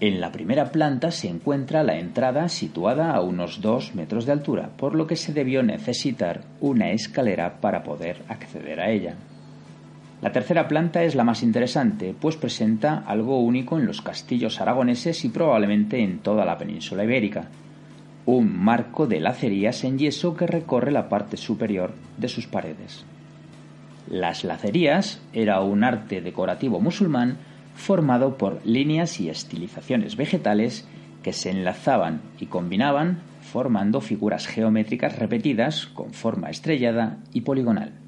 En 0.00 0.20
la 0.20 0.32
primera 0.32 0.72
planta 0.72 1.12
se 1.12 1.28
encuentra 1.28 1.84
la 1.84 2.00
entrada 2.00 2.48
situada 2.48 3.12
a 3.12 3.20
unos 3.20 3.60
dos 3.60 3.94
metros 3.94 4.26
de 4.26 4.32
altura, 4.32 4.70
por 4.76 4.96
lo 4.96 5.06
que 5.06 5.14
se 5.14 5.32
debió 5.32 5.62
necesitar 5.62 6.40
una 6.60 6.90
escalera 6.90 7.60
para 7.60 7.84
poder 7.84 8.24
acceder 8.26 8.80
a 8.80 8.90
ella. 8.90 9.14
La 10.24 10.32
tercera 10.32 10.66
planta 10.68 11.04
es 11.04 11.14
la 11.14 11.22
más 11.22 11.42
interesante, 11.42 12.14
pues 12.18 12.36
presenta 12.36 13.04
algo 13.06 13.40
único 13.40 13.78
en 13.78 13.84
los 13.84 14.00
castillos 14.00 14.58
aragoneses 14.58 15.22
y 15.26 15.28
probablemente 15.28 16.02
en 16.02 16.20
toda 16.20 16.46
la 16.46 16.56
península 16.56 17.04
ibérica, 17.04 17.48
un 18.24 18.58
marco 18.58 19.06
de 19.06 19.20
lacerías 19.20 19.84
en 19.84 19.98
yeso 19.98 20.34
que 20.34 20.46
recorre 20.46 20.92
la 20.92 21.10
parte 21.10 21.36
superior 21.36 21.92
de 22.16 22.28
sus 22.28 22.46
paredes. 22.46 23.04
Las 24.08 24.44
lacerías 24.44 25.20
era 25.34 25.60
un 25.60 25.84
arte 25.84 26.22
decorativo 26.22 26.80
musulmán 26.80 27.36
formado 27.74 28.38
por 28.38 28.64
líneas 28.64 29.20
y 29.20 29.28
estilizaciones 29.28 30.16
vegetales 30.16 30.88
que 31.22 31.34
se 31.34 31.50
enlazaban 31.50 32.22
y 32.40 32.46
combinaban 32.46 33.18
formando 33.42 34.00
figuras 34.00 34.46
geométricas 34.46 35.18
repetidas 35.18 35.84
con 35.84 36.14
forma 36.14 36.48
estrellada 36.48 37.18
y 37.34 37.42
poligonal. 37.42 38.03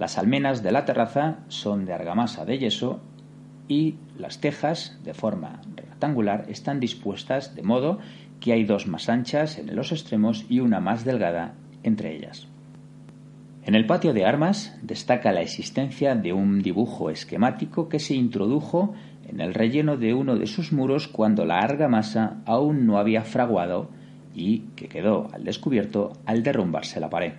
Las 0.00 0.16
almenas 0.16 0.62
de 0.62 0.72
la 0.72 0.86
terraza 0.86 1.40
son 1.48 1.84
de 1.84 1.92
argamasa 1.92 2.46
de 2.46 2.56
yeso 2.56 3.00
y 3.68 3.96
las 4.16 4.40
tejas, 4.40 4.98
de 5.04 5.12
forma 5.12 5.60
rectangular, 5.76 6.46
están 6.48 6.80
dispuestas 6.80 7.54
de 7.54 7.62
modo 7.62 7.98
que 8.40 8.54
hay 8.54 8.64
dos 8.64 8.86
más 8.86 9.10
anchas 9.10 9.58
en 9.58 9.76
los 9.76 9.92
extremos 9.92 10.46
y 10.48 10.60
una 10.60 10.80
más 10.80 11.04
delgada 11.04 11.52
entre 11.82 12.16
ellas. 12.16 12.48
En 13.62 13.74
el 13.74 13.84
patio 13.84 14.14
de 14.14 14.24
armas 14.24 14.74
destaca 14.80 15.32
la 15.32 15.42
existencia 15.42 16.14
de 16.14 16.32
un 16.32 16.62
dibujo 16.62 17.10
esquemático 17.10 17.90
que 17.90 17.98
se 17.98 18.14
introdujo 18.14 18.94
en 19.28 19.42
el 19.42 19.52
relleno 19.52 19.98
de 19.98 20.14
uno 20.14 20.36
de 20.36 20.46
sus 20.46 20.72
muros 20.72 21.08
cuando 21.08 21.44
la 21.44 21.58
argamasa 21.58 22.38
aún 22.46 22.86
no 22.86 22.96
había 22.96 23.22
fraguado 23.22 23.90
y 24.34 24.60
que 24.76 24.88
quedó 24.88 25.28
al 25.34 25.44
descubierto 25.44 26.14
al 26.24 26.42
derrumbarse 26.42 27.00
la 27.00 27.10
pared. 27.10 27.34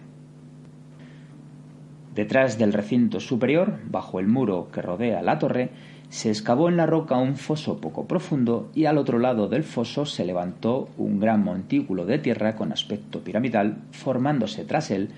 Detrás 2.14 2.58
del 2.58 2.74
recinto 2.74 3.20
superior, 3.20 3.80
bajo 3.90 4.20
el 4.20 4.28
muro 4.28 4.68
que 4.72 4.82
rodea 4.82 5.22
la 5.22 5.40
torre, 5.40 5.70
se 6.10 6.30
excavó 6.30 6.68
en 6.68 6.76
la 6.76 6.86
roca 6.86 7.16
un 7.18 7.38
foso 7.38 7.80
poco 7.80 8.06
profundo 8.06 8.70
y 8.76 8.84
al 8.84 8.98
otro 8.98 9.18
lado 9.18 9.48
del 9.48 9.64
foso 9.64 10.06
se 10.06 10.26
levantó 10.26 10.90
un 10.98 11.22
gran 11.22 11.42
montículo 11.42 12.06
de 12.06 12.20
tierra 12.20 12.58
con 12.58 12.74
aspecto 12.74 13.22
piramidal, 13.22 13.78
formándose 13.92 14.66
tras 14.66 14.92
él 14.92 15.10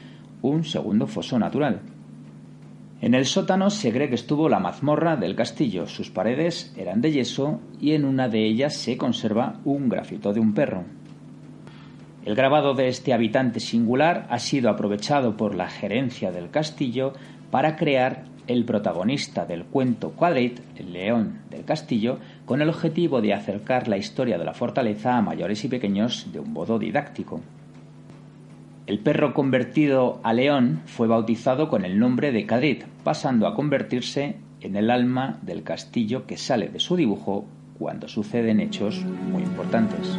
un 0.43 0.63
segundo 0.63 1.07
foso 1.07 1.39
natural. 1.39 1.81
En 3.01 3.15
el 3.15 3.25
sótano 3.25 3.71
se 3.71 3.91
cree 3.91 4.07
que 4.07 4.15
estuvo 4.15 4.47
la 4.47 4.59
mazmorra 4.59 5.15
del 5.15 5.35
castillo. 5.35 5.87
Sus 5.87 6.11
paredes 6.11 6.73
eran 6.77 7.01
de 7.01 7.11
yeso 7.11 7.59
y 7.81 7.93
en 7.93 8.05
una 8.05 8.29
de 8.29 8.45
ellas 8.45 8.75
se 8.77 8.95
conserva 8.95 9.59
un 9.65 9.89
grafito 9.89 10.31
de 10.31 10.39
un 10.39 10.53
perro. 10.53 10.85
El 12.25 12.35
grabado 12.35 12.73
de 12.73 12.87
este 12.87 13.13
habitante 13.13 13.59
singular 13.59 14.27
ha 14.29 14.39
sido 14.39 14.69
aprovechado 14.69 15.35
por 15.35 15.55
la 15.55 15.67
gerencia 15.67 16.31
del 16.31 16.49
castillo 16.49 17.13
para 17.51 17.75
crear 17.75 18.23
el 18.47 18.63
protagonista 18.63 19.45
del 19.45 19.65
cuento 19.65 20.11
Quadrit, 20.11 20.59
el 20.77 20.93
león 20.93 21.39
del 21.49 21.65
castillo, 21.65 22.19
con 22.45 22.61
el 22.61 22.69
objetivo 22.69 23.21
de 23.21 23.33
acercar 23.33 23.89
la 23.89 23.97
historia 23.97 24.37
de 24.37 24.45
la 24.45 24.53
fortaleza 24.53 25.17
a 25.17 25.21
mayores 25.21 25.65
y 25.65 25.67
pequeños 25.67 26.31
de 26.31 26.39
un 26.39 26.53
modo 26.53 26.79
didáctico. 26.79 27.41
El 28.87 28.99
perro 28.99 29.33
convertido 29.33 30.19
a 30.23 30.33
león 30.33 30.81
fue 30.85 31.07
bautizado 31.07 31.67
con 31.67 31.83
el 31.83 31.99
nombre 31.99 32.31
de 32.31 32.45
Cadrit, 32.45 32.85
pasando 33.03 33.47
a 33.47 33.55
convertirse 33.55 34.37
en 34.61 34.77
el 34.77 34.91
alma 34.91 35.39
del 35.41 35.63
castillo 35.63 36.25
que 36.25 36.37
sale 36.37 36.69
de 36.69 36.79
su 36.79 36.95
dibujo 36.95 37.45
cuando 37.79 38.07
suceden 38.07 38.61
hechos 38.61 39.03
muy 39.03 39.43
importantes. 39.43 40.17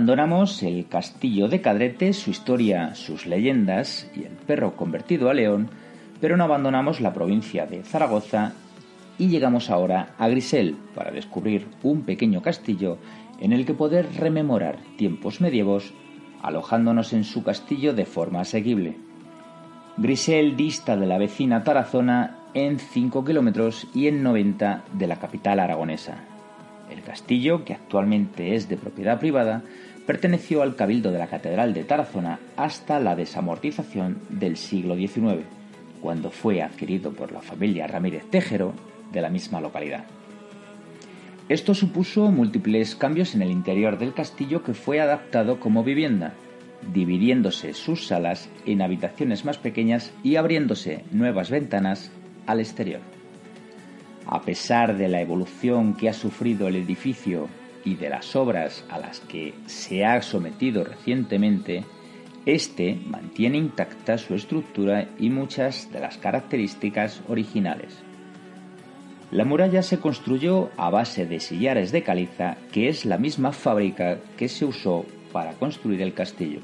Abandonamos 0.00 0.62
el 0.62 0.88
castillo 0.88 1.46
de 1.48 1.60
Cadrete, 1.60 2.14
su 2.14 2.30
historia, 2.30 2.94
sus 2.94 3.26
leyendas 3.26 4.10
y 4.16 4.20
el 4.20 4.32
perro 4.32 4.74
convertido 4.74 5.28
a 5.28 5.34
león, 5.34 5.68
pero 6.22 6.38
no 6.38 6.44
abandonamos 6.44 7.02
la 7.02 7.12
provincia 7.12 7.66
de 7.66 7.82
Zaragoza 7.82 8.54
y 9.18 9.28
llegamos 9.28 9.68
ahora 9.68 10.14
a 10.16 10.26
Grisel 10.28 10.74
para 10.94 11.10
descubrir 11.10 11.66
un 11.82 12.00
pequeño 12.04 12.40
castillo 12.40 12.96
en 13.40 13.52
el 13.52 13.66
que 13.66 13.74
poder 13.74 14.08
rememorar 14.16 14.78
tiempos 14.96 15.42
medievos 15.42 15.92
alojándonos 16.40 17.12
en 17.12 17.24
su 17.24 17.42
castillo 17.42 17.92
de 17.92 18.06
forma 18.06 18.40
asequible. 18.40 18.96
Grisel 19.98 20.56
dista 20.56 20.96
de 20.96 21.04
la 21.04 21.18
vecina 21.18 21.62
Tarazona 21.62 22.38
en 22.54 22.78
5 22.78 23.22
kilómetros 23.22 23.86
y 23.94 24.08
en 24.08 24.22
90 24.22 24.82
de 24.94 25.06
la 25.06 25.16
capital 25.16 25.60
aragonesa. 25.60 26.24
El 26.90 27.02
castillo, 27.02 27.64
que 27.64 27.74
actualmente 27.74 28.56
es 28.56 28.68
de 28.68 28.76
propiedad 28.76 29.20
privada, 29.20 29.62
perteneció 30.06 30.62
al 30.62 30.76
cabildo 30.76 31.12
de 31.12 31.18
la 31.18 31.28
Catedral 31.28 31.74
de 31.74 31.84
Tarazona 31.84 32.40
hasta 32.56 33.00
la 33.00 33.16
desamortización 33.16 34.18
del 34.28 34.56
siglo 34.56 34.96
XIX, 34.96 35.44
cuando 36.00 36.30
fue 36.30 36.62
adquirido 36.62 37.12
por 37.12 37.32
la 37.32 37.42
familia 37.42 37.86
Ramírez 37.86 38.24
Tejero 38.30 38.74
de 39.12 39.20
la 39.20 39.30
misma 39.30 39.60
localidad. 39.60 40.04
Esto 41.48 41.74
supuso 41.74 42.30
múltiples 42.30 42.94
cambios 42.94 43.34
en 43.34 43.42
el 43.42 43.50
interior 43.50 43.98
del 43.98 44.14
castillo 44.14 44.62
que 44.62 44.72
fue 44.72 45.00
adaptado 45.00 45.58
como 45.58 45.82
vivienda, 45.82 46.32
dividiéndose 46.92 47.74
sus 47.74 48.06
salas 48.06 48.48
en 48.66 48.82
habitaciones 48.82 49.44
más 49.44 49.58
pequeñas 49.58 50.12
y 50.22 50.36
abriéndose 50.36 51.04
nuevas 51.10 51.50
ventanas 51.50 52.12
al 52.46 52.60
exterior. 52.60 53.00
A 54.26 54.42
pesar 54.42 54.96
de 54.96 55.08
la 55.08 55.20
evolución 55.20 55.94
que 55.94 56.08
ha 56.08 56.12
sufrido 56.12 56.68
el 56.68 56.76
edificio 56.76 57.48
y 57.84 57.96
de 57.96 58.08
las 58.08 58.36
obras 58.36 58.84
a 58.88 58.98
las 58.98 59.20
que 59.20 59.54
se 59.66 60.04
ha 60.04 60.20
sometido 60.22 60.84
recientemente, 60.84 61.84
este 62.46 62.98
mantiene 63.06 63.58
intacta 63.58 64.18
su 64.18 64.34
estructura 64.34 65.08
y 65.18 65.30
muchas 65.30 65.90
de 65.92 66.00
las 66.00 66.16
características 66.18 67.22
originales. 67.28 67.98
La 69.30 69.44
muralla 69.44 69.82
se 69.82 70.00
construyó 70.00 70.70
a 70.76 70.90
base 70.90 71.26
de 71.26 71.38
sillares 71.38 71.92
de 71.92 72.02
caliza, 72.02 72.56
que 72.72 72.88
es 72.88 73.04
la 73.04 73.16
misma 73.16 73.52
fábrica 73.52 74.18
que 74.36 74.48
se 74.48 74.64
usó 74.64 75.06
para 75.32 75.52
construir 75.52 76.02
el 76.02 76.14
castillo. 76.14 76.60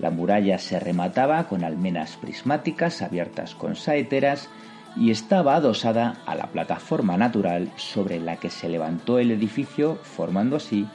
La 0.00 0.10
muralla 0.10 0.58
se 0.58 0.80
remataba 0.80 1.46
con 1.46 1.62
almenas 1.62 2.16
prismáticas 2.16 3.02
abiertas 3.02 3.54
con 3.54 3.76
saeteras 3.76 4.48
y 4.96 5.10
estaba 5.10 5.56
adosada 5.56 6.16
a 6.26 6.34
la 6.34 6.46
plataforma 6.46 7.16
natural 7.16 7.70
sobre 7.76 8.20
la 8.20 8.36
que 8.36 8.50
se 8.50 8.68
levantó 8.68 9.18
el 9.18 9.30
edificio, 9.30 9.96
formando 10.02 10.56
así 10.56 10.86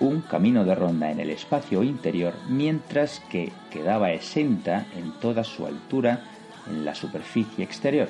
un 0.00 0.22
camino 0.22 0.64
de 0.64 0.74
ronda 0.74 1.10
en 1.10 1.20
el 1.20 1.30
espacio 1.30 1.82
interior, 1.82 2.34
mientras 2.48 3.20
que 3.30 3.52
quedaba 3.70 4.12
exenta 4.12 4.86
en 4.96 5.12
toda 5.20 5.44
su 5.44 5.66
altura 5.66 6.20
en 6.68 6.84
la 6.84 6.94
superficie 6.94 7.64
exterior. 7.64 8.08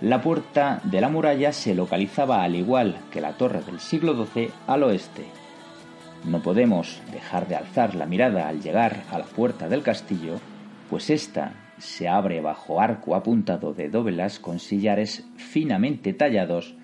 La 0.00 0.20
puerta 0.20 0.80
de 0.84 1.00
la 1.00 1.08
muralla 1.08 1.52
se 1.52 1.74
localizaba 1.74 2.42
al 2.42 2.54
igual 2.54 2.98
que 3.10 3.20
la 3.20 3.32
torre 3.32 3.62
del 3.62 3.80
siglo 3.80 4.26
XII 4.26 4.50
al 4.66 4.82
oeste. 4.82 5.26
No 6.24 6.42
podemos 6.42 7.00
dejar 7.12 7.48
de 7.48 7.56
alzar 7.56 7.94
la 7.94 8.06
mirada 8.06 8.48
al 8.48 8.60
llegar 8.60 9.04
a 9.10 9.18
la 9.18 9.24
puerta 9.24 9.68
del 9.68 9.82
castillo, 9.82 10.38
pues 10.90 11.08
ésta 11.08 11.65
se 11.78 12.08
abre 12.08 12.40
bajo 12.40 12.80
arco 12.80 13.14
apuntado 13.14 13.74
de 13.74 13.88
dovelas 13.88 14.38
con 14.38 14.58
sillares 14.58 15.28
finamente 15.36 16.12
tallados, 16.12 16.74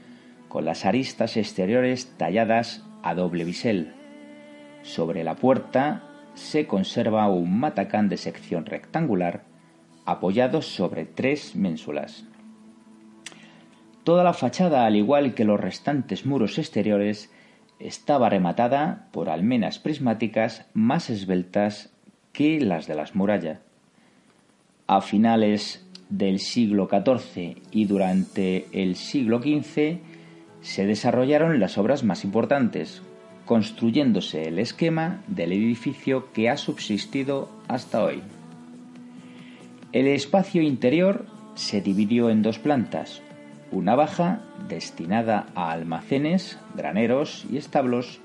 con 0.48 0.64
las 0.64 0.84
aristas 0.84 1.36
exteriores 1.36 2.14
talladas 2.18 2.84
a 3.02 3.14
doble 3.14 3.44
bisel. 3.44 3.94
Sobre 4.82 5.24
la 5.24 5.36
puerta 5.36 6.04
se 6.34 6.66
conserva 6.66 7.28
un 7.28 7.58
matacán 7.58 8.08
de 8.08 8.16
sección 8.16 8.66
rectangular 8.66 9.44
apoyado 10.04 10.62
sobre 10.62 11.04
tres 11.04 11.54
ménsulas. 11.54 12.24
Toda 14.04 14.24
la 14.24 14.32
fachada, 14.32 14.84
al 14.84 14.96
igual 14.96 15.34
que 15.34 15.44
los 15.44 15.60
restantes 15.60 16.26
muros 16.26 16.58
exteriores, 16.58 17.32
estaba 17.78 18.28
rematada 18.28 19.08
por 19.12 19.28
almenas 19.28 19.78
prismáticas 19.78 20.66
más 20.74 21.08
esbeltas 21.08 21.94
que 22.32 22.60
las 22.60 22.86
de 22.86 22.96
las 22.96 23.14
murallas. 23.14 23.60
A 24.94 25.00
finales 25.00 25.82
del 26.10 26.38
siglo 26.38 26.86
XIV 26.86 27.62
y 27.70 27.86
durante 27.86 28.66
el 28.72 28.94
siglo 28.94 29.38
XV 29.38 30.00
se 30.60 30.84
desarrollaron 30.84 31.60
las 31.60 31.78
obras 31.78 32.04
más 32.04 32.24
importantes, 32.24 33.00
construyéndose 33.46 34.48
el 34.48 34.58
esquema 34.58 35.22
del 35.28 35.52
edificio 35.52 36.30
que 36.34 36.50
ha 36.50 36.58
subsistido 36.58 37.48
hasta 37.68 38.04
hoy. 38.04 38.22
El 39.92 40.08
espacio 40.08 40.60
interior 40.60 41.24
se 41.54 41.80
dividió 41.80 42.28
en 42.28 42.42
dos 42.42 42.58
plantas, 42.58 43.22
una 43.70 43.94
baja 43.94 44.42
destinada 44.68 45.46
a 45.54 45.70
almacenes, 45.70 46.58
graneros 46.76 47.46
y 47.50 47.56
establos 47.56 48.20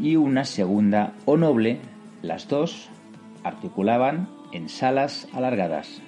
y 0.00 0.14
una 0.14 0.44
segunda 0.44 1.14
o 1.24 1.36
noble, 1.36 1.80
las 2.22 2.46
dos 2.46 2.90
articulaban 3.42 4.35
en 4.52 4.68
salas 4.68 5.28
alargadas. 5.32 6.00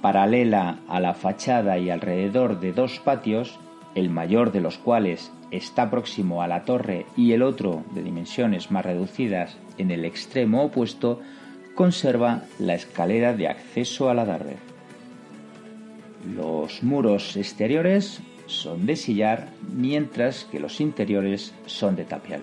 Paralela 0.00 0.78
a 0.88 1.00
la 1.00 1.14
fachada 1.14 1.78
y 1.78 1.90
alrededor 1.90 2.60
de 2.60 2.72
dos 2.72 3.00
patios, 3.00 3.58
el 3.94 4.08
mayor 4.08 4.52
de 4.52 4.60
los 4.60 4.78
cuales 4.78 5.30
está 5.50 5.90
próximo 5.90 6.42
a 6.42 6.48
la 6.48 6.64
torre 6.64 7.06
y 7.16 7.32
el 7.32 7.42
otro, 7.42 7.84
de 7.94 8.02
dimensiones 8.02 8.70
más 8.70 8.84
reducidas, 8.84 9.56
en 9.78 9.90
el 9.90 10.04
extremo 10.04 10.64
opuesto, 10.64 11.20
conserva 11.74 12.42
la 12.58 12.74
escalera 12.74 13.34
de 13.34 13.48
acceso 13.48 14.10
a 14.10 14.14
la 14.14 14.24
tarde. 14.24 14.56
Los 16.36 16.82
muros 16.82 17.36
exteriores 17.36 18.20
son 18.46 18.86
de 18.86 18.96
sillar, 18.96 19.48
mientras 19.72 20.44
que 20.44 20.60
los 20.60 20.80
interiores 20.80 21.54
son 21.66 21.96
de 21.96 22.04
tapial. 22.04 22.42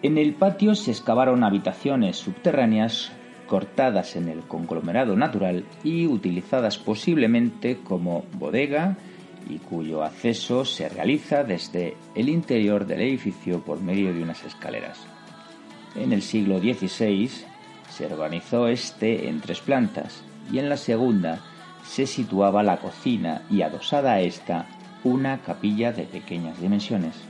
En 0.00 0.16
el 0.16 0.34
patio 0.34 0.76
se 0.76 0.92
excavaron 0.92 1.42
habitaciones 1.42 2.16
subterráneas 2.18 3.10
cortadas 3.48 4.14
en 4.14 4.28
el 4.28 4.42
conglomerado 4.42 5.16
natural 5.16 5.64
y 5.82 6.06
utilizadas 6.06 6.78
posiblemente 6.78 7.78
como 7.78 8.24
bodega 8.34 8.96
y 9.48 9.58
cuyo 9.58 10.04
acceso 10.04 10.64
se 10.64 10.88
realiza 10.88 11.42
desde 11.42 11.96
el 12.14 12.28
interior 12.28 12.86
del 12.86 13.00
edificio 13.00 13.60
por 13.64 13.80
medio 13.80 14.14
de 14.14 14.22
unas 14.22 14.44
escaleras. 14.44 15.04
En 15.96 16.12
el 16.12 16.22
siglo 16.22 16.60
XVI 16.60 17.28
se 17.90 18.06
organizó 18.06 18.68
este 18.68 19.28
en 19.28 19.40
tres 19.40 19.60
plantas 19.60 20.22
y 20.52 20.60
en 20.60 20.68
la 20.68 20.76
segunda 20.76 21.40
se 21.82 22.06
situaba 22.06 22.62
la 22.62 22.76
cocina 22.76 23.42
y 23.50 23.62
adosada 23.62 24.12
a 24.12 24.20
esta 24.20 24.66
una 25.02 25.38
capilla 25.38 25.90
de 25.92 26.04
pequeñas 26.04 26.60
dimensiones. 26.60 27.27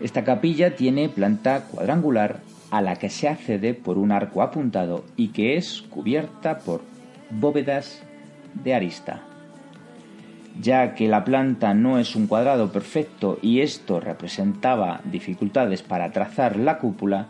Esta 0.00 0.24
capilla 0.24 0.74
tiene 0.74 1.08
planta 1.08 1.64
cuadrangular 1.70 2.40
a 2.70 2.82
la 2.82 2.96
que 2.96 3.10
se 3.10 3.28
accede 3.28 3.74
por 3.74 3.98
un 3.98 4.10
arco 4.10 4.42
apuntado 4.42 5.04
y 5.16 5.28
que 5.28 5.56
es 5.56 5.82
cubierta 5.82 6.58
por 6.58 6.82
bóvedas 7.30 8.02
de 8.54 8.74
arista. 8.74 9.22
Ya 10.60 10.94
que 10.94 11.08
la 11.08 11.24
planta 11.24 11.74
no 11.74 11.98
es 11.98 12.14
un 12.16 12.26
cuadrado 12.26 12.70
perfecto 12.72 13.38
y 13.42 13.60
esto 13.60 14.00
representaba 14.00 15.00
dificultades 15.04 15.82
para 15.82 16.12
trazar 16.12 16.56
la 16.56 16.78
cúpula, 16.78 17.28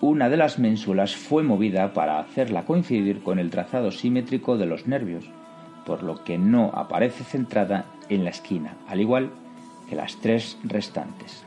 una 0.00 0.28
de 0.28 0.36
las 0.36 0.58
ménsulas 0.58 1.14
fue 1.14 1.42
movida 1.42 1.92
para 1.92 2.18
hacerla 2.18 2.64
coincidir 2.64 3.22
con 3.22 3.38
el 3.38 3.50
trazado 3.50 3.90
simétrico 3.90 4.58
de 4.58 4.66
los 4.66 4.86
nervios, 4.86 5.24
por 5.86 6.02
lo 6.02 6.24
que 6.24 6.38
no 6.38 6.70
aparece 6.74 7.24
centrada 7.24 7.86
en 8.08 8.24
la 8.24 8.30
esquina, 8.30 8.76
al 8.88 9.00
igual 9.00 9.30
que 9.88 9.96
las 9.96 10.16
tres 10.20 10.58
restantes. 10.64 11.44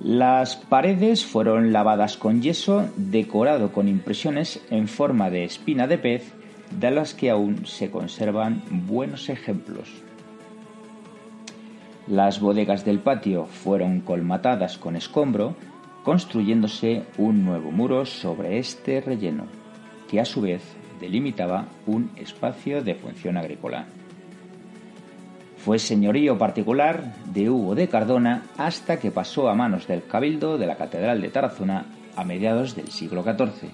Las 0.00 0.54
paredes 0.54 1.26
fueron 1.26 1.72
lavadas 1.72 2.16
con 2.16 2.40
yeso 2.40 2.88
decorado 2.96 3.72
con 3.72 3.88
impresiones 3.88 4.60
en 4.70 4.86
forma 4.86 5.28
de 5.28 5.42
espina 5.42 5.88
de 5.88 5.98
pez, 5.98 6.32
de 6.70 6.92
las 6.92 7.14
que 7.14 7.30
aún 7.30 7.66
se 7.66 7.90
conservan 7.90 8.62
buenos 8.70 9.28
ejemplos. 9.28 9.88
Las 12.06 12.40
bodegas 12.40 12.84
del 12.84 13.00
patio 13.00 13.46
fueron 13.46 14.00
colmatadas 14.00 14.78
con 14.78 14.94
escombro, 14.94 15.56
construyéndose 16.04 17.02
un 17.18 17.44
nuevo 17.44 17.72
muro 17.72 18.06
sobre 18.06 18.58
este 18.58 19.00
relleno, 19.00 19.46
que 20.08 20.20
a 20.20 20.24
su 20.24 20.42
vez 20.42 20.62
delimitaba 21.00 21.66
un 21.86 22.12
espacio 22.16 22.82
de 22.82 22.94
función 22.94 23.36
agrícola. 23.36 23.86
Fue 25.68 25.78
señorío 25.78 26.38
particular 26.38 27.12
de 27.26 27.50
Hugo 27.50 27.74
de 27.74 27.88
Cardona 27.88 28.44
hasta 28.56 28.98
que 28.98 29.10
pasó 29.10 29.50
a 29.50 29.54
manos 29.54 29.86
del 29.86 30.02
cabildo 30.02 30.56
de 30.56 30.66
la 30.66 30.78
Catedral 30.78 31.20
de 31.20 31.28
Tarazona 31.28 31.84
a 32.16 32.24
mediados 32.24 32.74
del 32.74 32.88
siglo 32.88 33.22
XIV. 33.22 33.68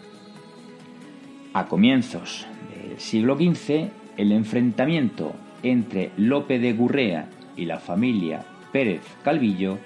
A 1.52 1.66
comienzos 1.66 2.48
del 2.68 2.98
siglo 2.98 3.36
XV, 3.36 3.90
el 4.16 4.32
enfrentamiento 4.32 5.36
entre 5.62 6.10
Lope 6.16 6.58
de 6.58 6.72
Gurrea 6.72 7.28
y 7.56 7.64
la 7.64 7.78
familia 7.78 8.44
Pérez 8.72 9.02
Calvillo, 9.22 9.78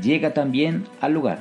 llega 0.00 0.34
también 0.34 0.84
al 1.00 1.12
lugar, 1.12 1.40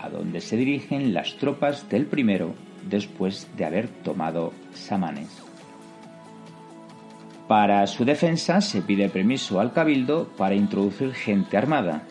a 0.00 0.08
donde 0.08 0.40
se 0.40 0.56
dirigen 0.56 1.12
las 1.12 1.36
tropas 1.36 1.90
del 1.90 2.06
primero 2.06 2.54
después 2.88 3.46
de 3.54 3.66
haber 3.66 3.88
tomado 4.02 4.54
Samanes. 4.72 5.45
Para 7.48 7.86
su 7.86 8.04
defensa 8.04 8.60
se 8.60 8.82
pide 8.82 9.08
permiso 9.08 9.60
al 9.60 9.72
cabildo 9.72 10.28
para 10.36 10.56
introducir 10.56 11.14
gente 11.14 11.56
armada. 11.56 12.02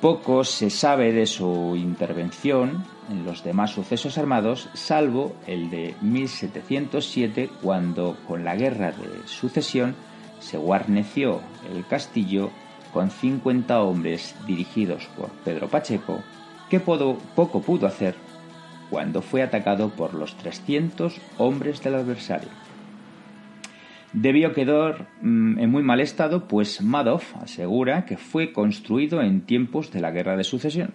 Poco 0.00 0.44
se 0.44 0.70
sabe 0.70 1.12
de 1.12 1.26
su 1.26 1.74
intervención 1.76 2.84
en 3.10 3.24
los 3.24 3.44
demás 3.44 3.72
sucesos 3.72 4.16
armados, 4.16 4.70
salvo 4.72 5.34
el 5.46 5.68
de 5.68 5.94
1707, 6.00 7.50
cuando 7.62 8.16
con 8.26 8.44
la 8.44 8.56
guerra 8.56 8.92
de 8.92 9.26
sucesión 9.26 9.94
se 10.40 10.56
guarneció 10.56 11.40
el 11.74 11.86
castillo 11.86 12.50
con 12.92 13.10
50 13.10 13.82
hombres 13.82 14.34
dirigidos 14.46 15.06
por 15.16 15.28
Pedro 15.44 15.68
Pacheco, 15.68 16.20
que 16.70 16.80
poco 16.80 17.60
pudo 17.60 17.86
hacer 17.86 18.14
cuando 18.88 19.22
fue 19.22 19.42
atacado 19.42 19.90
por 19.90 20.14
los 20.14 20.36
300 20.36 21.20
hombres 21.38 21.82
del 21.82 21.96
adversario. 21.96 22.63
Debió 24.14 24.52
quedar 24.52 25.08
mm, 25.22 25.58
en 25.58 25.70
muy 25.70 25.82
mal 25.82 26.00
estado, 26.00 26.46
pues 26.46 26.80
Madoff 26.80 27.36
asegura 27.36 28.06
que 28.06 28.16
fue 28.16 28.52
construido 28.52 29.20
en 29.20 29.40
tiempos 29.40 29.90
de 29.90 30.00
la 30.00 30.12
Guerra 30.12 30.36
de 30.36 30.44
Sucesión. 30.44 30.94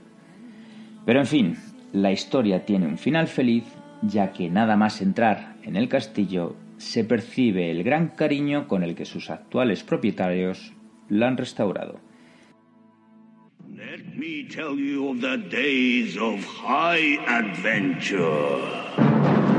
Pero 1.05 1.19
en 1.19 1.25
fin, 1.25 1.57
la 1.91 2.13
historia 2.13 2.65
tiene 2.65 2.87
un 2.87 2.97
final 2.97 3.27
feliz, 3.27 3.65
ya 4.01 4.31
que 4.31 4.49
nada 4.49 4.77
más 4.77 5.01
entrar 5.01 5.57
en 5.63 5.75
el 5.75 5.89
castillo 5.89 6.55
se 6.77 7.03
percibe 7.03 7.71
el 7.71 7.83
gran 7.83 8.07
cariño 8.07 8.69
con 8.69 8.83
el 8.83 8.95
que 8.95 9.03
sus 9.03 9.29
actuales 9.29 9.83
propietarios 9.83 10.71
la 11.09 11.27
han 11.27 11.35
restaurado. 11.35 11.99
Let 13.75 14.15
me 14.15 14.43
tell 14.43 14.77
you 14.77 15.09
of 15.09 15.19
the 15.19 15.37
days 15.37 16.17
of 16.17 16.45
high 16.45 17.19
adventure. 17.27 19.58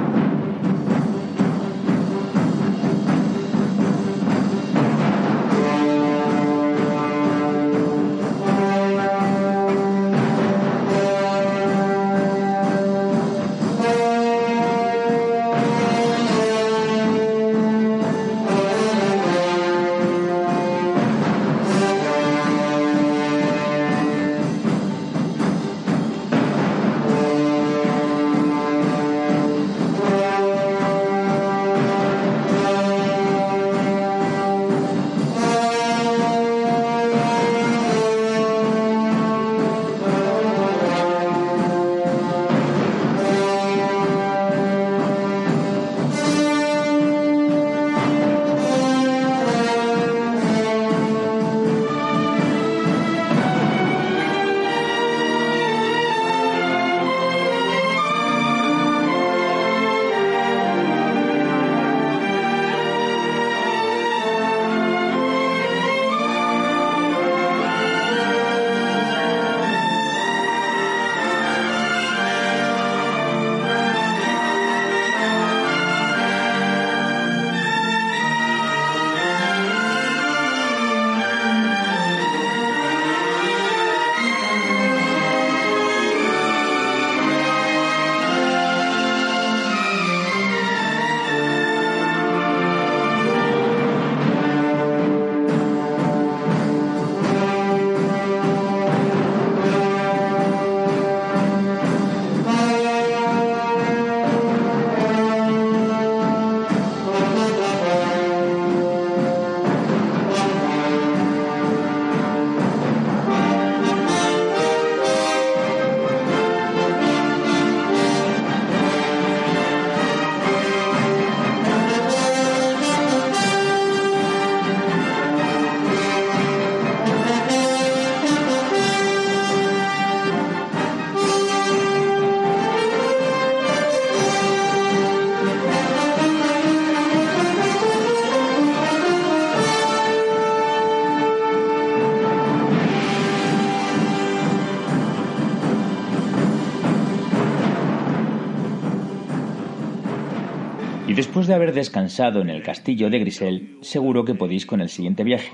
Después 151.41 151.49
de 151.49 151.55
haber 151.55 151.73
descansado 151.73 152.43
en 152.43 152.51
el 152.51 152.63
castillo 152.63 153.09
de 153.09 153.19
Grisel, 153.19 153.79
seguro 153.81 154.27
que 154.27 154.35
podéis 154.35 154.67
con 154.67 154.83
el 154.83 154.91
siguiente 154.91 155.25
viaje. 155.25 155.51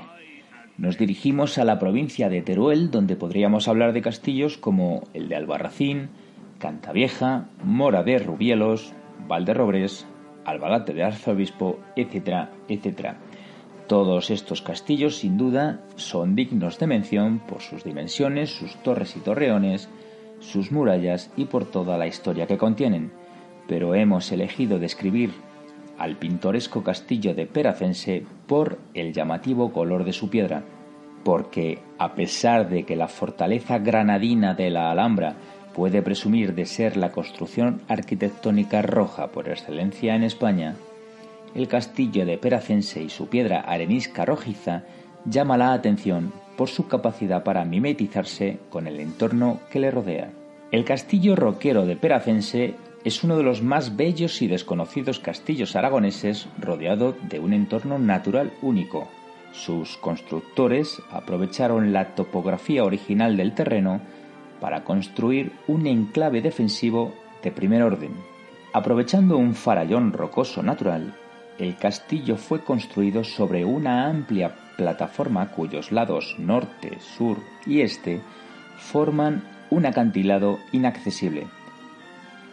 Nos 0.78 0.98
dirigimos 0.98 1.58
a 1.58 1.64
la 1.64 1.78
provincia 1.78 2.28
de 2.28 2.42
Teruel, 2.42 2.90
donde 2.90 3.14
podríamos 3.14 3.68
hablar 3.68 3.92
de 3.92 4.02
castillos 4.02 4.58
como 4.58 5.04
el 5.14 5.28
de 5.28 5.36
Albarracín, 5.36 6.08
Cantavieja, 6.58 7.50
Mora 7.62 8.02
de 8.02 8.18
Rubielos, 8.18 8.94
Valderrobres, 9.28 10.08
Albalate 10.44 10.92
de 10.92 11.04
Arzobispo, 11.04 11.78
etcétera, 11.94 12.50
etcétera. 12.68 13.18
Todos 13.86 14.30
estos 14.30 14.62
castillos, 14.62 15.18
sin 15.18 15.38
duda, 15.38 15.84
son 15.94 16.34
dignos 16.34 16.80
de 16.80 16.88
mención 16.88 17.38
por 17.46 17.60
sus 17.60 17.84
dimensiones, 17.84 18.50
sus 18.50 18.74
torres 18.82 19.14
y 19.16 19.20
torreones, 19.20 19.88
sus 20.40 20.72
murallas 20.72 21.30
y 21.36 21.44
por 21.44 21.64
toda 21.64 21.96
la 21.96 22.08
historia 22.08 22.48
que 22.48 22.58
contienen. 22.58 23.12
Pero 23.68 23.94
hemos 23.94 24.32
elegido 24.32 24.80
describir 24.80 25.45
al 25.98 26.16
pintoresco 26.16 26.82
castillo 26.82 27.34
de 27.34 27.46
Peracense 27.46 28.24
por 28.46 28.78
el 28.94 29.12
llamativo 29.12 29.72
color 29.72 30.04
de 30.04 30.12
su 30.12 30.30
piedra, 30.30 30.62
porque 31.24 31.80
a 31.98 32.14
pesar 32.14 32.68
de 32.68 32.84
que 32.84 32.96
la 32.96 33.08
fortaleza 33.08 33.78
granadina 33.78 34.54
de 34.54 34.70
la 34.70 34.90
Alhambra 34.90 35.36
puede 35.74 36.02
presumir 36.02 36.54
de 36.54 36.66
ser 36.66 36.96
la 36.96 37.12
construcción 37.12 37.82
arquitectónica 37.88 38.82
roja 38.82 39.28
por 39.28 39.48
excelencia 39.48 40.14
en 40.14 40.22
España, 40.22 40.76
el 41.54 41.68
castillo 41.68 42.26
de 42.26 42.36
Peracense 42.36 43.02
y 43.02 43.08
su 43.08 43.28
piedra 43.28 43.60
arenisca 43.60 44.24
rojiza 44.24 44.82
llama 45.24 45.56
la 45.56 45.72
atención 45.72 46.32
por 46.56 46.68
su 46.68 46.86
capacidad 46.86 47.44
para 47.44 47.64
mimetizarse 47.64 48.58
con 48.70 48.86
el 48.86 49.00
entorno 49.00 49.60
que 49.70 49.80
le 49.80 49.90
rodea. 49.90 50.30
El 50.70 50.84
castillo 50.84 51.36
roquero 51.36 51.86
de 51.86 51.96
Peracense 51.96 52.74
es 53.06 53.22
uno 53.22 53.36
de 53.36 53.44
los 53.44 53.62
más 53.62 53.94
bellos 53.94 54.42
y 54.42 54.48
desconocidos 54.48 55.20
castillos 55.20 55.76
aragoneses 55.76 56.48
rodeado 56.58 57.14
de 57.22 57.38
un 57.38 57.52
entorno 57.52 58.00
natural 58.00 58.52
único. 58.62 59.06
Sus 59.52 59.96
constructores 59.98 61.00
aprovecharon 61.12 61.92
la 61.92 62.16
topografía 62.16 62.82
original 62.82 63.36
del 63.36 63.54
terreno 63.54 64.00
para 64.60 64.82
construir 64.82 65.52
un 65.68 65.86
enclave 65.86 66.42
defensivo 66.42 67.14
de 67.44 67.52
primer 67.52 67.84
orden. 67.84 68.10
Aprovechando 68.72 69.36
un 69.36 69.54
farallón 69.54 70.12
rocoso 70.12 70.64
natural, 70.64 71.14
el 71.60 71.76
castillo 71.76 72.36
fue 72.36 72.64
construido 72.64 73.22
sobre 73.22 73.64
una 73.64 74.08
amplia 74.08 74.56
plataforma 74.76 75.52
cuyos 75.52 75.92
lados 75.92 76.34
norte, 76.40 76.98
sur 76.98 77.38
y 77.66 77.82
este 77.82 78.20
forman 78.76 79.44
un 79.70 79.86
acantilado 79.86 80.58
inaccesible. 80.72 81.46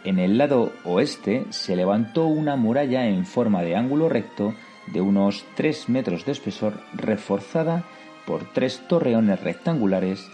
En 0.04 0.18
el 0.18 0.36
lado 0.36 0.72
oeste 0.84 1.46
se 1.48 1.76
levantó 1.76 2.26
una 2.26 2.56
muralla 2.56 3.06
en 3.06 3.24
forma 3.24 3.62
de 3.62 3.74
ángulo 3.74 4.10
recto 4.10 4.54
de 4.86 5.00
unos 5.00 5.46
3 5.54 5.88
metros 5.88 6.26
de 6.26 6.32
espesor 6.32 6.74
reforzada 6.92 7.84
por 8.26 8.44
tres 8.52 8.82
torreones 8.86 9.42
rectangulares 9.42 10.28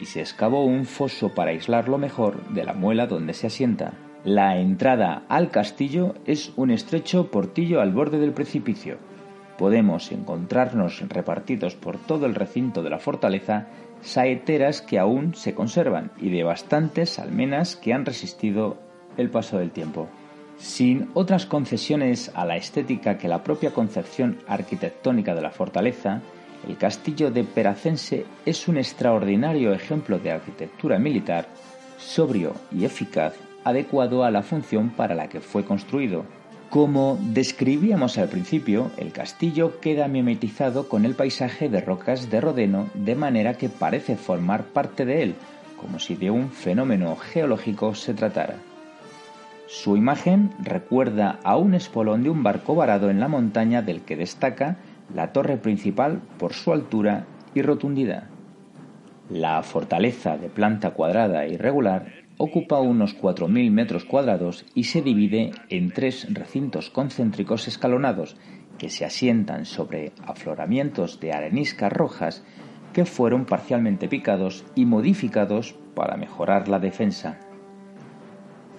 y 0.00 0.06
se 0.06 0.20
excavó 0.20 0.64
un 0.64 0.84
foso 0.84 1.34
para 1.34 1.50
aislarlo 1.50 1.98
mejor 1.98 2.44
de 2.50 2.64
la 2.64 2.74
muela 2.74 3.08
donde 3.08 3.34
se 3.34 3.48
asienta. 3.48 3.94
La 4.24 4.58
entrada 4.58 5.24
al 5.28 5.50
castillo 5.50 6.14
es 6.24 6.52
un 6.56 6.70
estrecho 6.70 7.30
portillo 7.30 7.80
al 7.80 7.92
borde 7.92 8.18
del 8.18 8.32
precipicio. 8.32 8.98
Podemos 9.56 10.12
encontrarnos 10.12 11.02
repartidos 11.08 11.74
por 11.74 11.98
todo 11.98 12.26
el 12.26 12.36
recinto 12.36 12.84
de 12.84 12.90
la 12.90 13.00
fortaleza 13.00 13.66
saeteras 14.00 14.80
que 14.80 15.00
aún 15.00 15.34
se 15.34 15.54
conservan 15.54 16.12
y 16.18 16.30
de 16.30 16.44
bastantes 16.44 17.18
almenas 17.18 17.74
que 17.74 17.92
han 17.92 18.06
resistido 18.06 18.87
el 19.18 19.28
paso 19.28 19.58
del 19.58 19.70
tiempo. 19.70 20.08
Sin 20.58 21.10
otras 21.14 21.46
concesiones 21.46 22.32
a 22.34 22.44
la 22.44 22.56
estética 22.56 23.18
que 23.18 23.28
la 23.28 23.44
propia 23.44 23.72
concepción 23.72 24.38
arquitectónica 24.48 25.34
de 25.34 25.42
la 25.42 25.50
fortaleza, 25.50 26.22
el 26.66 26.76
castillo 26.76 27.30
de 27.30 27.44
Peracense 27.44 28.24
es 28.44 28.66
un 28.66 28.78
extraordinario 28.78 29.72
ejemplo 29.72 30.18
de 30.18 30.32
arquitectura 30.32 30.98
militar, 30.98 31.46
sobrio 31.98 32.54
y 32.72 32.84
eficaz, 32.84 33.34
adecuado 33.64 34.24
a 34.24 34.30
la 34.30 34.42
función 34.42 34.90
para 34.90 35.14
la 35.14 35.28
que 35.28 35.40
fue 35.40 35.64
construido. 35.64 36.24
Como 36.70 37.18
describíamos 37.20 38.18
al 38.18 38.28
principio, 38.28 38.90
el 38.98 39.12
castillo 39.12 39.80
queda 39.80 40.08
mimetizado 40.08 40.88
con 40.88 41.04
el 41.04 41.14
paisaje 41.14 41.68
de 41.68 41.80
rocas 41.80 42.30
de 42.30 42.40
Rodeno 42.40 42.90
de 42.94 43.14
manera 43.14 43.54
que 43.54 43.68
parece 43.68 44.16
formar 44.16 44.64
parte 44.64 45.04
de 45.04 45.22
él, 45.22 45.34
como 45.80 45.98
si 45.98 46.14
de 46.16 46.30
un 46.30 46.50
fenómeno 46.50 47.16
geológico 47.16 47.94
se 47.94 48.12
tratara. 48.12 48.56
Su 49.68 49.98
imagen 49.98 50.50
recuerda 50.60 51.40
a 51.44 51.58
un 51.58 51.74
espolón 51.74 52.22
de 52.22 52.30
un 52.30 52.42
barco 52.42 52.74
varado 52.74 53.10
en 53.10 53.20
la 53.20 53.28
montaña 53.28 53.82
del 53.82 54.00
que 54.00 54.16
destaca 54.16 54.78
la 55.14 55.32
torre 55.34 55.58
principal 55.58 56.22
por 56.38 56.54
su 56.54 56.72
altura 56.72 57.26
y 57.54 57.60
rotundidad. 57.60 58.24
La 59.28 59.62
fortaleza 59.62 60.38
de 60.38 60.48
planta 60.48 60.92
cuadrada 60.92 61.44
e 61.44 61.52
irregular 61.52 62.06
ocupa 62.38 62.80
unos 62.80 63.14
4.000 63.20 63.70
metros 63.70 64.06
cuadrados 64.06 64.64
y 64.74 64.84
se 64.84 65.02
divide 65.02 65.50
en 65.68 65.90
tres 65.90 66.26
recintos 66.32 66.88
concéntricos 66.88 67.68
escalonados 67.68 68.38
que 68.78 68.88
se 68.88 69.04
asientan 69.04 69.66
sobre 69.66 70.12
afloramientos 70.24 71.20
de 71.20 71.34
areniscas 71.34 71.92
rojas 71.92 72.42
que 72.94 73.04
fueron 73.04 73.44
parcialmente 73.44 74.08
picados 74.08 74.64
y 74.74 74.86
modificados 74.86 75.74
para 75.94 76.16
mejorar 76.16 76.68
la 76.68 76.78
defensa. 76.78 77.38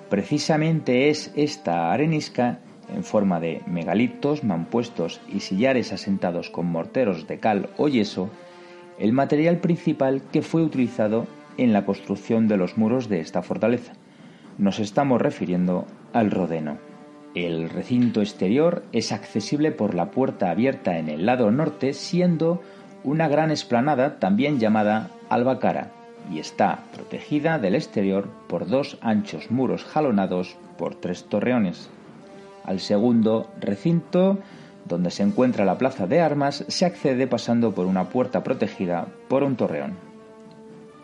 Precisamente 0.10 1.10
es 1.10 1.32
esta 1.36 1.92
arenisca 1.92 2.60
en 2.94 3.04
forma 3.04 3.40
de 3.40 3.62
megalitos, 3.68 4.44
mampuestos 4.44 5.22
y 5.32 5.42
sillares 5.42 5.94
asentados 5.94 6.50
con 6.50 6.66
morteros 6.66 7.28
de 7.28 7.40
cal 7.40 7.70
o 7.78 7.88
yeso, 7.88 8.30
el 8.98 9.14
material 9.14 9.58
principal 9.58 10.24
que 10.32 10.42
fue 10.42 10.64
utilizado 10.64 11.28
en 11.58 11.74
la 11.74 11.86
construcción 11.86 12.48
de 12.48 12.58
los 12.58 12.78
muros 12.78 13.08
de 13.08 13.20
esta 13.20 13.44
fortaleza. 13.44 13.94
Nos 14.58 14.80
estamos 14.80 15.22
refiriendo 15.22 15.86
al 16.12 16.32
Rodeno. 16.32 16.78
El 17.36 17.70
recinto 17.70 18.22
exterior 18.22 18.84
es 18.92 19.12
accesible 19.12 19.72
por 19.72 19.94
la 19.94 20.10
puerta 20.10 20.50
abierta 20.50 20.98
en 20.98 21.10
el 21.10 21.28
lado 21.28 21.52
norte, 21.52 21.94
siendo 21.94 22.62
una 23.04 23.28
gran 23.28 23.52
esplanada 23.52 24.20
también 24.20 24.60
llamada 24.60 25.12
Albacara, 25.30 25.92
y 26.32 26.40
está 26.40 26.84
protegida 26.94 27.60
del 27.60 27.76
exterior 27.76 28.30
por 28.48 28.68
dos 28.68 28.98
anchos 29.02 29.52
muros 29.52 29.84
jalonados 29.84 30.56
por 30.78 30.96
tres 30.96 31.26
torreones. 31.26 31.90
Al 32.64 32.80
segundo 32.80 33.50
recinto, 33.60 34.40
donde 34.86 35.12
se 35.12 35.24
encuentra 35.24 35.66
la 35.66 35.78
plaza 35.78 36.08
de 36.08 36.22
armas, 36.22 36.66
se 36.68 36.86
accede 36.86 37.28
pasando 37.28 37.74
por 37.74 37.86
una 37.86 38.10
puerta 38.10 38.44
protegida 38.44 39.08
por 39.28 39.44
un 39.44 39.56
torreón. 39.56 40.10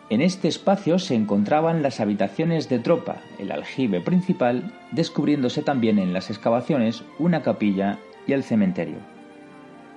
En 0.08 0.20
este 0.20 0.46
espacio 0.46 1.00
se 1.00 1.16
encontraban 1.16 1.82
las 1.82 1.98
habitaciones 1.98 2.68
de 2.68 2.78
tropa, 2.78 3.16
el 3.40 3.50
aljibe 3.50 4.00
principal, 4.00 4.72
descubriéndose 4.92 5.62
también 5.62 5.98
en 5.98 6.12
las 6.12 6.30
excavaciones 6.30 7.02
una 7.18 7.42
capilla 7.42 7.98
y 8.26 8.32
el 8.32 8.44
cementerio. 8.44 8.98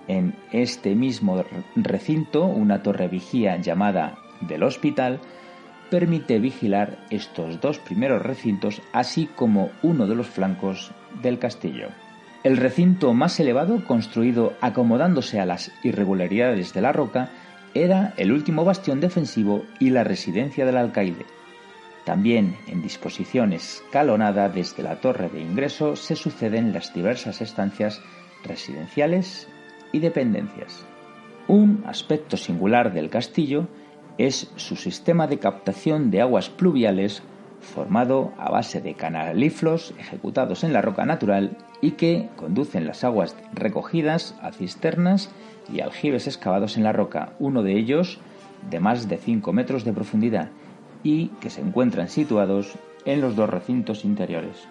En 0.08 0.34
este 0.52 0.96
mismo 0.96 1.44
recinto, 1.76 2.46
una 2.46 2.82
torre 2.82 3.08
vigía 3.08 3.58
llamada 3.58 4.18
del 4.42 4.64
hospital 4.64 5.20
permite 5.90 6.40
vigilar 6.40 7.00
estos 7.10 7.60
dos 7.62 7.80
primeros 7.80 8.22
recintos, 8.22 8.82
así 8.94 9.28
como 9.36 9.72
uno 9.82 10.08
de 10.08 10.16
los 10.16 10.28
flancos 10.28 10.92
del 11.22 11.40
castillo. 11.40 11.90
El 12.44 12.58
recinto 12.58 13.14
más 13.14 13.40
elevado, 13.40 13.84
construido 13.86 14.54
acomodándose 14.62 15.40
a 15.40 15.46
las 15.46 15.72
irregularidades 15.84 16.74
de 16.74 16.82
la 16.82 16.94
roca, 16.94 17.32
era 17.74 18.14
el 18.18 18.32
último 18.32 18.64
bastión 18.64 19.00
defensivo 19.00 19.64
y 19.80 19.90
la 19.90 20.04
residencia 20.04 20.66
del 20.66 20.78
alcaide. 20.78 21.26
También 22.06 22.56
en 22.68 22.82
disposición 22.82 23.54
escalonada 23.54 24.50
desde 24.50 24.84
la 24.84 25.02
torre 25.02 25.30
de 25.30 25.42
ingreso 25.42 25.96
se 25.96 26.16
suceden 26.16 26.74
las 26.74 26.94
diversas 26.94 27.42
estancias 27.42 28.02
residenciales 28.44 29.48
y 29.92 30.00
dependencias. 30.00 30.86
Un 31.48 31.84
aspecto 31.86 32.38
singular 32.38 32.94
del 32.94 33.10
castillo 33.10 33.68
es 34.20 34.52
su 34.58 34.76
sistema 34.76 35.28
de 35.28 35.40
captación 35.40 36.12
de 36.12 36.22
aguas 36.22 36.50
pluviales 36.50 37.24
formado 37.62 38.34
a 38.38 38.52
base 38.52 38.82
de 38.82 38.94
canaliflos 38.94 39.94
ejecutados 39.98 40.66
en 40.66 40.74
la 40.74 40.82
roca 40.82 41.06
natural 41.06 41.58
y 41.82 41.92
que 41.92 42.28
conducen 42.36 42.86
las 42.86 43.06
aguas 43.06 43.36
recogidas 43.54 44.36
a 44.42 44.52
cisternas 44.52 45.30
y 45.72 45.80
aljibes 45.80 46.28
excavados 46.28 46.76
en 46.76 46.84
la 46.84 46.92
roca, 46.92 47.34
uno 47.40 47.64
de 47.64 47.78
ellos 47.78 48.20
de 48.70 48.82
más 48.82 49.08
de 49.08 49.18
5 49.18 49.54
metros 49.54 49.86
de 49.86 49.94
profundidad 49.94 50.50
y 51.02 51.28
que 51.40 51.50
se 51.50 51.62
encuentran 51.62 52.10
situados 52.10 52.74
en 53.06 53.22
los 53.22 53.38
dos 53.38 53.50
recintos 53.50 54.04
interiores. 54.04 54.68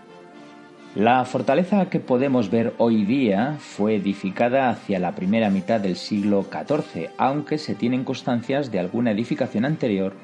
La 0.98 1.24
fortaleza 1.24 1.88
que 1.90 2.00
podemos 2.00 2.50
ver 2.50 2.74
hoy 2.78 3.04
día 3.04 3.54
fue 3.60 3.94
edificada 3.94 4.68
hacia 4.68 4.98
la 4.98 5.14
primera 5.14 5.48
mitad 5.48 5.78
del 5.78 5.94
siglo 5.94 6.44
XIV, 6.50 7.10
aunque 7.16 7.58
se 7.58 7.76
tienen 7.76 8.02
constancias 8.02 8.72
de 8.72 8.80
alguna 8.80 9.12
edificación 9.12 9.64
anterior 9.64 10.14